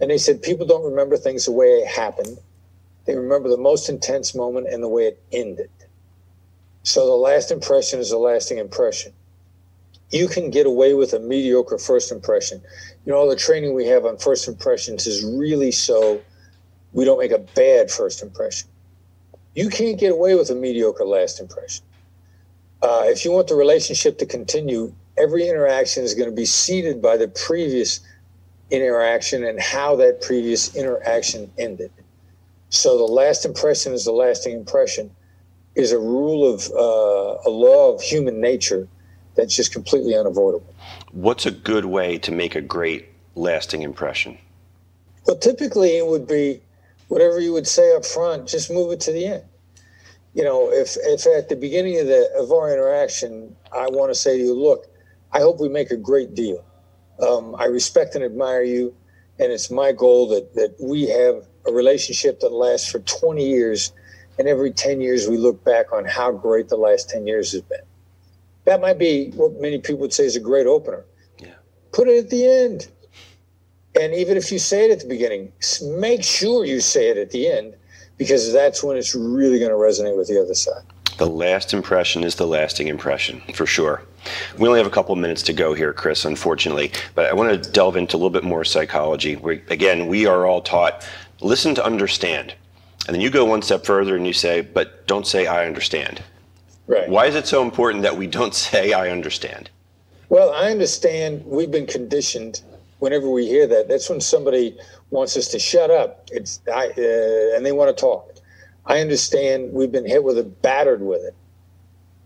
and 0.00 0.10
they 0.10 0.18
said 0.18 0.42
people 0.42 0.66
don't 0.66 0.84
remember 0.84 1.16
things 1.16 1.44
the 1.46 1.52
way 1.52 1.66
it 1.66 1.88
happened; 1.88 2.38
they 3.06 3.16
remember 3.16 3.48
the 3.48 3.56
most 3.56 3.88
intense 3.88 4.34
moment 4.34 4.68
and 4.68 4.82
the 4.82 4.88
way 4.88 5.04
it 5.04 5.22
ended. 5.32 5.70
So 6.82 7.06
the 7.06 7.12
last 7.12 7.50
impression 7.50 8.00
is 8.00 8.12
a 8.12 8.18
lasting 8.18 8.58
impression. 8.58 9.12
You 10.10 10.26
can 10.26 10.50
get 10.50 10.66
away 10.66 10.94
with 10.94 11.12
a 11.12 11.18
mediocre 11.18 11.76
first 11.76 12.10
impression. 12.10 12.62
You 13.04 13.12
know, 13.12 13.18
all 13.18 13.28
the 13.28 13.36
training 13.36 13.74
we 13.74 13.86
have 13.88 14.06
on 14.06 14.16
first 14.16 14.48
impressions 14.48 15.06
is 15.06 15.22
really 15.22 15.70
so 15.70 16.20
we 16.92 17.04
don't 17.04 17.18
make 17.18 17.32
a 17.32 17.38
bad 17.38 17.90
first 17.90 18.22
impression. 18.22 18.68
You 19.54 19.68
can't 19.68 19.98
get 19.98 20.12
away 20.12 20.34
with 20.34 20.50
a 20.50 20.54
mediocre 20.54 21.04
last 21.04 21.40
impression. 21.40 21.84
Uh, 22.82 23.02
if 23.06 23.24
you 23.24 23.32
want 23.32 23.48
the 23.48 23.56
relationship 23.56 24.18
to 24.18 24.26
continue, 24.26 24.92
every 25.16 25.48
interaction 25.48 26.04
is 26.04 26.14
going 26.14 26.30
to 26.30 26.34
be 26.34 26.44
seeded 26.44 27.02
by 27.02 27.16
the 27.16 27.28
previous 27.28 28.00
interaction 28.70 29.44
and 29.44 29.60
how 29.60 29.96
that 29.96 30.20
previous 30.20 30.76
interaction 30.76 31.50
ended. 31.58 31.90
So 32.70 32.98
the 32.98 33.04
last 33.04 33.44
impression 33.44 33.92
is 33.92 34.04
the 34.04 34.12
lasting 34.12 34.54
impression 34.54 35.10
is 35.74 35.92
a 35.92 35.98
rule 35.98 36.52
of 36.52 36.70
uh, 36.72 37.48
a 37.48 37.50
law 37.50 37.94
of 37.94 38.02
human 38.02 38.40
nature 38.40 38.86
that's 39.34 39.54
just 39.54 39.72
completely 39.72 40.14
unavoidable. 40.14 40.74
What's 41.12 41.46
a 41.46 41.50
good 41.50 41.84
way 41.84 42.18
to 42.18 42.32
make 42.32 42.54
a 42.54 42.60
great 42.60 43.08
lasting 43.34 43.82
impression? 43.82 44.36
Well, 45.26 45.36
typically 45.36 45.96
it 45.96 46.06
would 46.06 46.26
be 46.26 46.60
whatever 47.08 47.40
you 47.40 47.52
would 47.52 47.66
say 47.66 47.94
up 47.94 48.04
front, 48.04 48.48
just 48.48 48.70
move 48.70 48.92
it 48.92 49.00
to 49.00 49.12
the 49.12 49.26
end. 49.26 49.44
You 50.34 50.44
know, 50.44 50.70
if 50.70 50.96
if 51.00 51.26
at 51.26 51.48
the 51.48 51.56
beginning 51.56 51.98
of 52.00 52.06
the 52.06 52.30
of 52.38 52.52
our 52.52 52.72
interaction, 52.72 53.56
I 53.72 53.88
want 53.88 54.10
to 54.10 54.14
say 54.14 54.38
to 54.38 54.44
you, 54.44 54.54
look, 54.54 54.86
I 55.32 55.40
hope 55.40 55.60
we 55.60 55.68
make 55.68 55.90
a 55.90 55.96
great 55.96 56.34
deal. 56.34 56.64
Um, 57.20 57.56
I 57.58 57.64
respect 57.64 58.14
and 58.14 58.22
admire 58.22 58.62
you, 58.62 58.94
and 59.38 59.50
it's 59.50 59.70
my 59.70 59.92
goal 59.92 60.28
that 60.28 60.54
that 60.54 60.76
we 60.80 61.08
have 61.08 61.46
a 61.66 61.72
relationship 61.72 62.40
that 62.40 62.52
lasts 62.52 62.90
for 62.90 63.00
20 63.00 63.44
years 63.44 63.92
and 64.38 64.46
every 64.46 64.72
10 64.72 65.00
years, 65.00 65.28
we 65.28 65.36
look 65.36 65.64
back 65.64 65.92
on 65.92 66.04
how 66.04 66.30
great 66.30 66.68
the 66.68 66.76
last 66.76 67.10
10 67.10 67.26
years 67.26 67.52
has 67.52 67.62
been. 67.62 67.82
That 68.64 68.80
might 68.80 68.98
be 68.98 69.30
what 69.30 69.60
many 69.60 69.78
people 69.78 70.00
would 70.00 70.12
say 70.12 70.24
is 70.24 70.36
a 70.36 70.40
great 70.40 70.66
opener. 70.66 71.04
Yeah. 71.38 71.54
Put 71.92 72.08
it 72.08 72.24
at 72.24 72.30
the 72.30 72.46
end. 72.46 72.88
And 73.98 74.14
even 74.14 74.36
if 74.36 74.52
you 74.52 74.58
say 74.58 74.84
it 74.84 74.90
at 74.92 75.00
the 75.00 75.08
beginning, 75.08 75.52
make 75.82 76.22
sure 76.22 76.64
you 76.64 76.80
say 76.80 77.08
it 77.08 77.16
at 77.16 77.30
the 77.30 77.48
end 77.48 77.74
because 78.16 78.52
that's 78.52 78.82
when 78.82 78.96
it's 78.96 79.14
really 79.14 79.58
going 79.58 79.70
to 79.70 79.76
resonate 79.76 80.16
with 80.16 80.28
the 80.28 80.40
other 80.40 80.54
side. 80.54 80.82
The 81.18 81.26
last 81.26 81.74
impression 81.74 82.22
is 82.22 82.36
the 82.36 82.46
lasting 82.46 82.86
impression, 82.86 83.42
for 83.54 83.66
sure. 83.66 84.02
We 84.56 84.68
only 84.68 84.78
have 84.78 84.86
a 84.86 84.90
couple 84.90 85.12
of 85.12 85.18
minutes 85.18 85.42
to 85.44 85.52
go 85.52 85.74
here, 85.74 85.92
Chris, 85.92 86.24
unfortunately, 86.24 86.92
but 87.16 87.26
I 87.26 87.32
want 87.32 87.62
to 87.62 87.70
delve 87.70 87.96
into 87.96 88.14
a 88.14 88.18
little 88.18 88.30
bit 88.30 88.44
more 88.44 88.64
psychology. 88.64 89.34
We, 89.34 89.62
again, 89.68 90.06
we 90.06 90.26
are 90.26 90.46
all 90.46 90.60
taught 90.60 91.04
listen 91.40 91.74
to 91.74 91.84
understand. 91.84 92.54
And 93.06 93.14
then 93.14 93.20
you 93.20 93.30
go 93.30 93.44
one 93.44 93.62
step 93.62 93.84
further 93.84 94.16
and 94.16 94.26
you 94.26 94.32
say, 94.32 94.60
but 94.60 95.06
don't 95.06 95.26
say, 95.26 95.46
I 95.46 95.66
understand. 95.66 96.22
Right. 96.86 97.08
Why 97.08 97.26
is 97.26 97.34
it 97.34 97.46
so 97.46 97.62
important 97.62 98.02
that 98.02 98.16
we 98.16 98.26
don't 98.26 98.54
say, 98.68 98.92
I 98.92 99.10
understand? 99.10 99.70
Well, 100.28 100.52
I 100.52 100.70
understand 100.70 101.44
we've 101.46 101.70
been 101.70 101.86
conditioned 101.86 102.62
whenever 102.98 103.28
we 103.30 103.46
hear 103.46 103.66
that. 103.66 103.88
That's 103.88 104.08
when 104.08 104.20
somebody 104.20 104.76
wants 105.10 105.36
us 105.36 105.48
to 105.48 105.58
shut 105.58 105.90
up. 105.90 106.28
It's 106.32 106.60
I, 106.72 106.88
uh, 106.88 107.56
and 107.56 107.64
they 107.64 107.72
want 107.72 107.96
to 107.96 108.00
talk. 108.00 108.34
I 108.86 109.00
understand 109.00 109.72
we've 109.72 109.92
been 109.92 110.06
hit 110.06 110.24
with 110.24 110.38
it, 110.38 110.62
battered 110.62 111.02
with 111.02 111.22
it. 111.22 111.34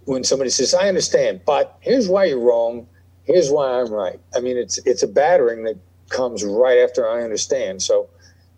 When 0.05 0.25
somebody 0.25 0.51
says, 0.51 0.75
"I 0.75 0.89
understand, 0.89 1.43
but 1.47 1.77
here's 1.81 2.09
why 2.09 2.25
you're 2.25 2.41
wrong. 2.41 2.87
Here's 3.25 3.51
why 3.51 3.81
I'm 3.81 3.93
right." 3.93 4.19
I 4.35 4.41
mean, 4.41 4.57
it's 4.57 4.79
it's 4.79 5.03
a 5.03 5.09
battering 5.09 5.65
that 5.65 5.77
comes 6.09 6.45
right 6.45 6.79
after 6.79 7.09
I 7.09 7.23
understand. 7.23 7.83
So 7.83 8.09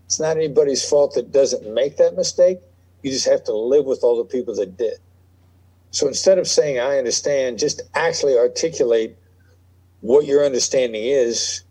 it's 0.06 0.18
not 0.18 0.36
anybody's 0.36 0.86
fault 0.88 1.14
that 1.14 1.32
doesn't 1.32 1.72
make 1.72 1.96
that 1.98 2.16
mistake. 2.16 2.58
You 3.02 3.10
just 3.10 3.28
have 3.28 3.44
to 3.44 3.52
live 3.54 3.84
with 3.84 4.02
all 4.02 4.16
the 4.16 4.24
people 4.24 4.54
that 4.56 4.76
did. 4.76 4.98
So 5.90 6.08
instead 6.08 6.38
of 6.38 6.48
saying, 6.48 6.80
I 6.80 6.98
understand, 6.98 7.58
just 7.58 7.82
actually 7.94 8.36
articulate 8.36 9.16
what 10.00 10.26
your 10.26 10.44
understanding 10.44 11.04
is 11.04 11.62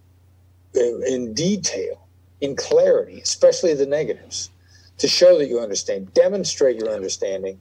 in, 0.75 1.33
detail, 1.33 2.07
in 2.41 2.55
clarity, 2.55 3.21
especially 3.21 3.73
the 3.73 3.85
negatives, 3.85 4.49
to 4.97 5.07
show 5.07 5.37
that 5.37 5.47
you 5.47 5.59
understand. 5.59 6.13
Demonstrate 6.13 6.77
your 6.77 6.89
understanding. 6.89 7.59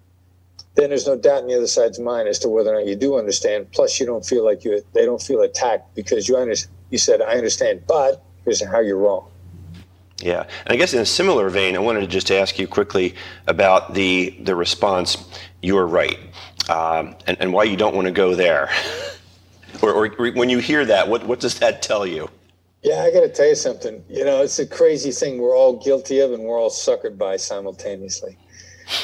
Then 0.74 0.88
there's 0.88 1.06
no 1.06 1.16
doubt 1.16 1.42
in 1.42 1.48
the 1.48 1.56
other 1.56 1.66
side's 1.66 1.98
mind 1.98 2.28
as 2.28 2.38
to 2.40 2.48
whether 2.48 2.70
or 2.70 2.80
not 2.80 2.86
you 2.86 2.96
do 2.96 3.18
understand. 3.18 3.70
Plus, 3.72 4.00
you 4.00 4.06
don't 4.06 4.24
feel 4.24 4.44
like 4.44 4.64
you 4.64 4.82
they 4.94 5.04
don't 5.04 5.20
feel 5.20 5.42
attacked 5.42 5.94
because 5.94 6.28
you 6.28 6.36
under, 6.36 6.54
you 6.90 6.98
said 6.98 7.20
I 7.20 7.34
understand, 7.34 7.82
but 7.86 8.24
here's 8.44 8.64
how 8.64 8.80
you're 8.80 8.96
wrong. 8.96 9.28
Yeah, 10.22 10.46
and 10.64 10.72
I 10.72 10.76
guess 10.76 10.94
in 10.94 11.00
a 11.00 11.06
similar 11.06 11.50
vein, 11.50 11.74
I 11.74 11.80
wanted 11.80 12.00
to 12.00 12.06
just 12.06 12.30
ask 12.30 12.58
you 12.58 12.68
quickly 12.68 13.14
about 13.48 13.92
the 13.92 14.30
the 14.40 14.54
response. 14.54 15.18
You're 15.60 15.86
right, 15.86 16.18
um, 16.70 17.16
and 17.26 17.36
and 17.40 17.52
why 17.52 17.64
you 17.64 17.76
don't 17.76 17.94
want 17.94 18.06
to 18.06 18.12
go 18.12 18.34
there, 18.34 18.70
or, 19.82 19.92
or 19.92 20.30
when 20.32 20.48
you 20.48 20.58
hear 20.58 20.84
that, 20.84 21.08
what 21.08 21.26
what 21.26 21.40
does 21.40 21.58
that 21.58 21.82
tell 21.82 22.06
you? 22.06 22.30
Yeah, 22.82 23.02
I 23.02 23.12
got 23.12 23.20
to 23.20 23.28
tell 23.28 23.48
you 23.48 23.54
something. 23.54 24.04
You 24.08 24.24
know, 24.24 24.42
it's 24.42 24.58
a 24.58 24.66
crazy 24.66 25.12
thing 25.12 25.38
we're 25.38 25.56
all 25.56 25.76
guilty 25.82 26.20
of, 26.20 26.32
and 26.32 26.42
we're 26.44 26.60
all 26.60 26.70
suckered 26.70 27.16
by 27.18 27.36
simultaneously. 27.36 28.38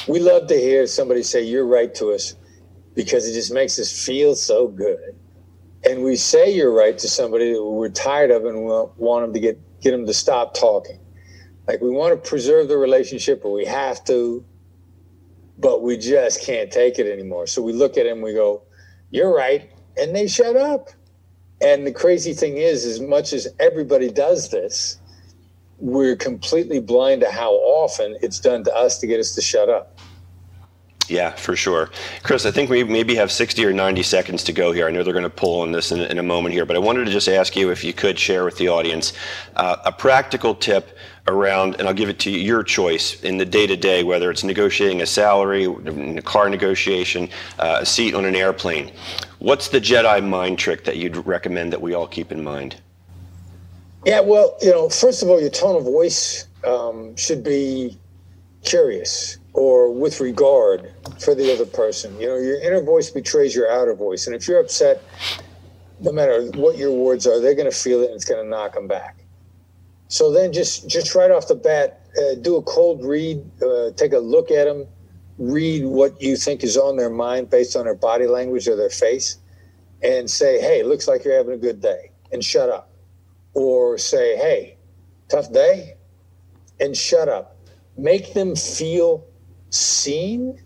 We 0.07 0.19
love 0.19 0.47
to 0.47 0.55
hear 0.57 0.85
somebody 0.87 1.23
say 1.23 1.43
"you're 1.43 1.65
right" 1.65 1.93
to 1.95 2.11
us 2.11 2.35
because 2.95 3.27
it 3.27 3.33
just 3.33 3.53
makes 3.53 3.79
us 3.79 4.05
feel 4.05 4.35
so 4.35 4.67
good, 4.67 5.17
and 5.85 6.03
we 6.03 6.17
say 6.17 6.53
"you're 6.53 6.73
right" 6.73 6.97
to 6.97 7.07
somebody 7.07 7.53
that 7.53 7.63
we're 7.63 7.89
tired 7.89 8.31
of 8.31 8.45
and 8.45 8.57
we 8.65 8.71
want 8.97 9.23
them 9.25 9.33
to 9.33 9.39
get 9.39 9.59
get 9.81 9.91
them 9.91 10.05
to 10.05 10.13
stop 10.13 10.53
talking 10.53 10.99
like 11.67 11.81
we 11.81 11.89
want 11.89 12.11
to 12.23 12.29
preserve 12.29 12.67
the 12.67 12.77
relationship 12.77 13.45
or 13.45 13.53
we 13.53 13.65
have 13.65 14.03
to 14.05 14.43
but 15.57 15.83
we 15.83 15.97
just 15.97 16.41
can't 16.43 16.71
take 16.71 16.99
it 16.99 17.07
anymore 17.07 17.47
so 17.47 17.61
we 17.61 17.71
look 17.71 17.97
at 17.97 18.05
him 18.05 18.21
we 18.21 18.33
go 18.33 18.63
you're 19.11 19.33
right 19.33 19.71
and 19.97 20.15
they 20.15 20.27
shut 20.27 20.55
up 20.55 20.89
and 21.61 21.85
the 21.85 21.91
crazy 21.91 22.33
thing 22.33 22.57
is 22.57 22.85
as 22.85 22.99
much 22.99 23.33
as 23.33 23.47
everybody 23.59 24.09
does 24.09 24.49
this 24.49 24.97
we're 25.79 26.15
completely 26.15 26.79
blind 26.79 27.21
to 27.21 27.31
how 27.31 27.51
often 27.53 28.17
it's 28.21 28.39
done 28.39 28.63
to 28.63 28.75
us 28.75 28.99
to 28.99 29.07
get 29.07 29.19
us 29.19 29.33
to 29.35 29.41
shut 29.41 29.69
up 29.69 29.99
yeah, 31.09 31.31
for 31.31 31.55
sure. 31.55 31.89
Chris, 32.21 32.45
I 32.45 32.51
think 32.51 32.69
we 32.69 32.83
maybe 32.83 33.15
have 33.15 33.31
60 33.31 33.65
or 33.65 33.73
90 33.73 34.03
seconds 34.03 34.43
to 34.43 34.53
go 34.53 34.71
here. 34.71 34.87
I 34.87 34.91
know 34.91 35.01
they're 35.01 35.11
going 35.11 35.23
to 35.23 35.29
pull 35.29 35.61
on 35.61 35.71
this 35.71 35.91
in, 35.91 36.01
in 36.01 36.19
a 36.19 36.23
moment 36.23 36.53
here, 36.53 36.65
but 36.65 36.75
I 36.75 36.79
wanted 36.79 37.05
to 37.05 37.11
just 37.11 37.27
ask 37.27 37.55
you 37.55 37.71
if 37.71 37.83
you 37.83 37.93
could 37.93 38.19
share 38.19 38.45
with 38.45 38.57
the 38.57 38.69
audience 38.69 39.13
uh, 39.55 39.77
a 39.85 39.91
practical 39.91 40.53
tip 40.53 40.95
around, 41.29 41.75
and 41.79 41.87
I'll 41.87 41.93
give 41.93 42.09
it 42.09 42.19
to 42.19 42.31
you, 42.31 42.39
your 42.39 42.63
choice 42.63 43.21
in 43.23 43.37
the 43.37 43.45
day 43.45 43.67
to 43.67 43.77
day, 43.77 44.03
whether 44.03 44.29
it's 44.29 44.43
negotiating 44.43 45.01
a 45.01 45.05
salary, 45.05 45.65
a 45.65 46.21
car 46.21 46.49
negotiation, 46.49 47.29
uh, 47.59 47.79
a 47.81 47.85
seat 47.85 48.13
on 48.13 48.25
an 48.25 48.35
airplane. 48.35 48.91
What's 49.39 49.69
the 49.69 49.79
Jedi 49.79 50.27
mind 50.27 50.59
trick 50.59 50.83
that 50.83 50.97
you'd 50.97 51.15
recommend 51.25 51.71
that 51.73 51.81
we 51.81 51.93
all 51.93 52.07
keep 52.07 52.31
in 52.31 52.43
mind? 52.43 52.81
Yeah, 54.05 54.21
well, 54.21 54.57
you 54.61 54.71
know, 54.71 54.89
first 54.89 55.23
of 55.23 55.29
all, 55.29 55.39
your 55.39 55.49
tone 55.49 55.75
of 55.75 55.83
voice 55.83 56.47
um, 56.65 57.15
should 57.15 57.43
be 57.43 57.97
curious 58.63 59.37
or 59.53 59.91
with 59.91 60.19
regard 60.19 60.93
for 61.19 61.35
the 61.35 61.53
other 61.53 61.65
person. 61.65 62.17
You 62.19 62.27
know, 62.27 62.37
your 62.37 62.61
inner 62.61 62.81
voice 62.81 63.09
betrays 63.09 63.55
your 63.55 63.69
outer 63.71 63.93
voice. 63.93 64.27
And 64.27 64.35
if 64.35 64.47
you're 64.47 64.59
upset, 64.59 65.03
no 65.99 66.11
matter 66.11 66.49
what 66.55 66.77
your 66.77 66.91
words 66.91 67.27
are, 67.27 67.39
they're 67.39 67.55
going 67.55 67.69
to 67.69 67.75
feel 67.75 68.01
it 68.01 68.05
and 68.05 68.15
it's 68.15 68.25
going 68.25 68.43
to 68.43 68.49
knock 68.49 68.73
them 68.73 68.87
back. 68.87 69.17
So 70.09 70.31
then 70.31 70.51
just 70.51 70.89
just 70.89 71.13
right 71.13 71.29
off 71.29 71.47
the 71.47 71.55
bat, 71.55 72.01
uh, 72.17 72.35
do 72.41 72.57
a 72.57 72.63
cold 72.63 73.05
read, 73.05 73.43
uh, 73.61 73.91
take 73.95 74.11
a 74.11 74.17
look 74.17 74.49
at 74.49 74.65
them, 74.65 74.87
read 75.37 75.85
what 75.85 76.19
you 76.19 76.35
think 76.35 76.63
is 76.63 76.77
on 76.77 76.97
their 76.97 77.11
mind 77.11 77.51
based 77.51 77.75
on 77.75 77.85
their 77.85 77.95
body 77.95 78.25
language 78.25 78.67
or 78.67 78.75
their 78.75 78.89
face, 78.89 79.37
and 80.01 80.29
say, 80.29 80.59
hey, 80.59 80.81
looks 80.81 81.07
like 81.07 81.23
you're 81.23 81.37
having 81.37 81.53
a 81.53 81.57
good 81.57 81.79
day, 81.79 82.09
and 82.31 82.43
shut 82.43 82.69
up. 82.69 82.91
Or 83.53 83.99
say, 83.99 84.35
hey, 84.35 84.77
tough 85.29 85.51
day, 85.53 85.95
and 86.79 86.97
shut 86.97 87.29
up. 87.29 87.55
Make 87.95 88.33
them 88.33 88.55
feel 88.55 89.27
seen, 89.69 90.59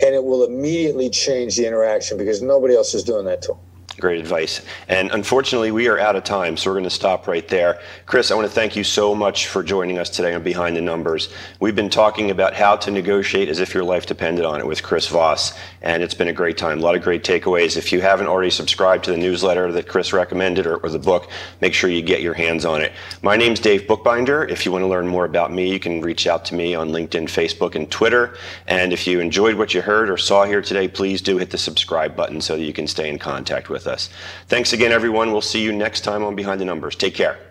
and 0.00 0.14
it 0.14 0.24
will 0.24 0.44
immediately 0.44 1.08
change 1.08 1.56
the 1.56 1.66
interaction 1.66 2.18
because 2.18 2.42
nobody 2.42 2.74
else 2.74 2.94
is 2.94 3.04
doing 3.04 3.26
that 3.26 3.42
to 3.42 3.48
them. 3.48 3.60
Great 3.98 4.20
advice. 4.20 4.60
And 4.88 5.10
unfortunately, 5.10 5.70
we 5.70 5.88
are 5.88 5.98
out 5.98 6.16
of 6.16 6.24
time, 6.24 6.58
so 6.58 6.68
we're 6.68 6.74
going 6.74 6.84
to 6.84 6.90
stop 6.90 7.26
right 7.26 7.48
there. 7.48 7.80
Chris, 8.04 8.30
I 8.30 8.34
want 8.34 8.46
to 8.46 8.52
thank 8.52 8.76
you 8.76 8.84
so 8.84 9.14
much 9.14 9.46
for 9.46 9.62
joining 9.62 9.98
us 9.98 10.10
today 10.10 10.34
on 10.34 10.42
Behind 10.42 10.76
the 10.76 10.82
Numbers. 10.82 11.32
We've 11.60 11.74
been 11.74 11.88
talking 11.88 12.30
about 12.30 12.52
how 12.52 12.76
to 12.76 12.90
negotiate 12.90 13.48
as 13.48 13.58
if 13.58 13.72
your 13.72 13.84
life 13.84 14.04
depended 14.04 14.44
on 14.44 14.60
it 14.60 14.66
with 14.66 14.82
Chris 14.82 15.08
Voss, 15.08 15.58
and 15.80 16.02
it's 16.02 16.12
been 16.12 16.28
a 16.28 16.32
great 16.34 16.58
time. 16.58 16.80
A 16.80 16.82
lot 16.82 16.94
of 16.94 17.02
great 17.02 17.24
takeaways. 17.24 17.78
If 17.78 17.90
you 17.90 18.02
haven't 18.02 18.26
already 18.26 18.50
subscribed 18.50 19.04
to 19.04 19.12
the 19.12 19.16
newsletter 19.16 19.72
that 19.72 19.88
Chris 19.88 20.12
recommended 20.12 20.66
or, 20.66 20.76
or 20.76 20.90
the 20.90 20.98
book, 20.98 21.30
make 21.62 21.72
sure 21.72 21.88
you 21.88 22.02
get 22.02 22.20
your 22.20 22.34
hands 22.34 22.66
on 22.66 22.82
it. 22.82 22.92
My 23.22 23.36
name's 23.36 23.60
Dave 23.60 23.88
Bookbinder. 23.88 24.44
If 24.44 24.66
you 24.66 24.72
want 24.72 24.82
to 24.82 24.88
learn 24.88 25.08
more 25.08 25.24
about 25.24 25.54
me, 25.54 25.72
you 25.72 25.80
can 25.80 26.02
reach 26.02 26.26
out 26.26 26.44
to 26.46 26.54
me 26.54 26.74
on 26.74 26.90
LinkedIn, 26.90 27.24
Facebook, 27.24 27.74
and 27.74 27.90
Twitter. 27.90 28.36
And 28.66 28.92
if 28.92 29.06
you 29.06 29.20
enjoyed 29.20 29.54
what 29.54 29.72
you 29.72 29.80
heard 29.80 30.10
or 30.10 30.18
saw 30.18 30.44
here 30.44 30.60
today, 30.60 30.86
please 30.86 31.22
do 31.22 31.38
hit 31.38 31.50
the 31.50 31.56
subscribe 31.56 32.14
button 32.14 32.42
so 32.42 32.58
that 32.58 32.62
you 32.62 32.74
can 32.74 32.86
stay 32.86 33.08
in 33.08 33.18
contact 33.18 33.70
with 33.86 33.94
us. 33.94 34.10
Thanks 34.48 34.72
again, 34.72 34.92
everyone. 34.92 35.32
We'll 35.32 35.40
see 35.40 35.62
you 35.62 35.72
next 35.72 36.02
time 36.02 36.24
on 36.24 36.34
Behind 36.34 36.60
the 36.60 36.64
Numbers. 36.64 36.96
Take 36.96 37.14
care. 37.14 37.45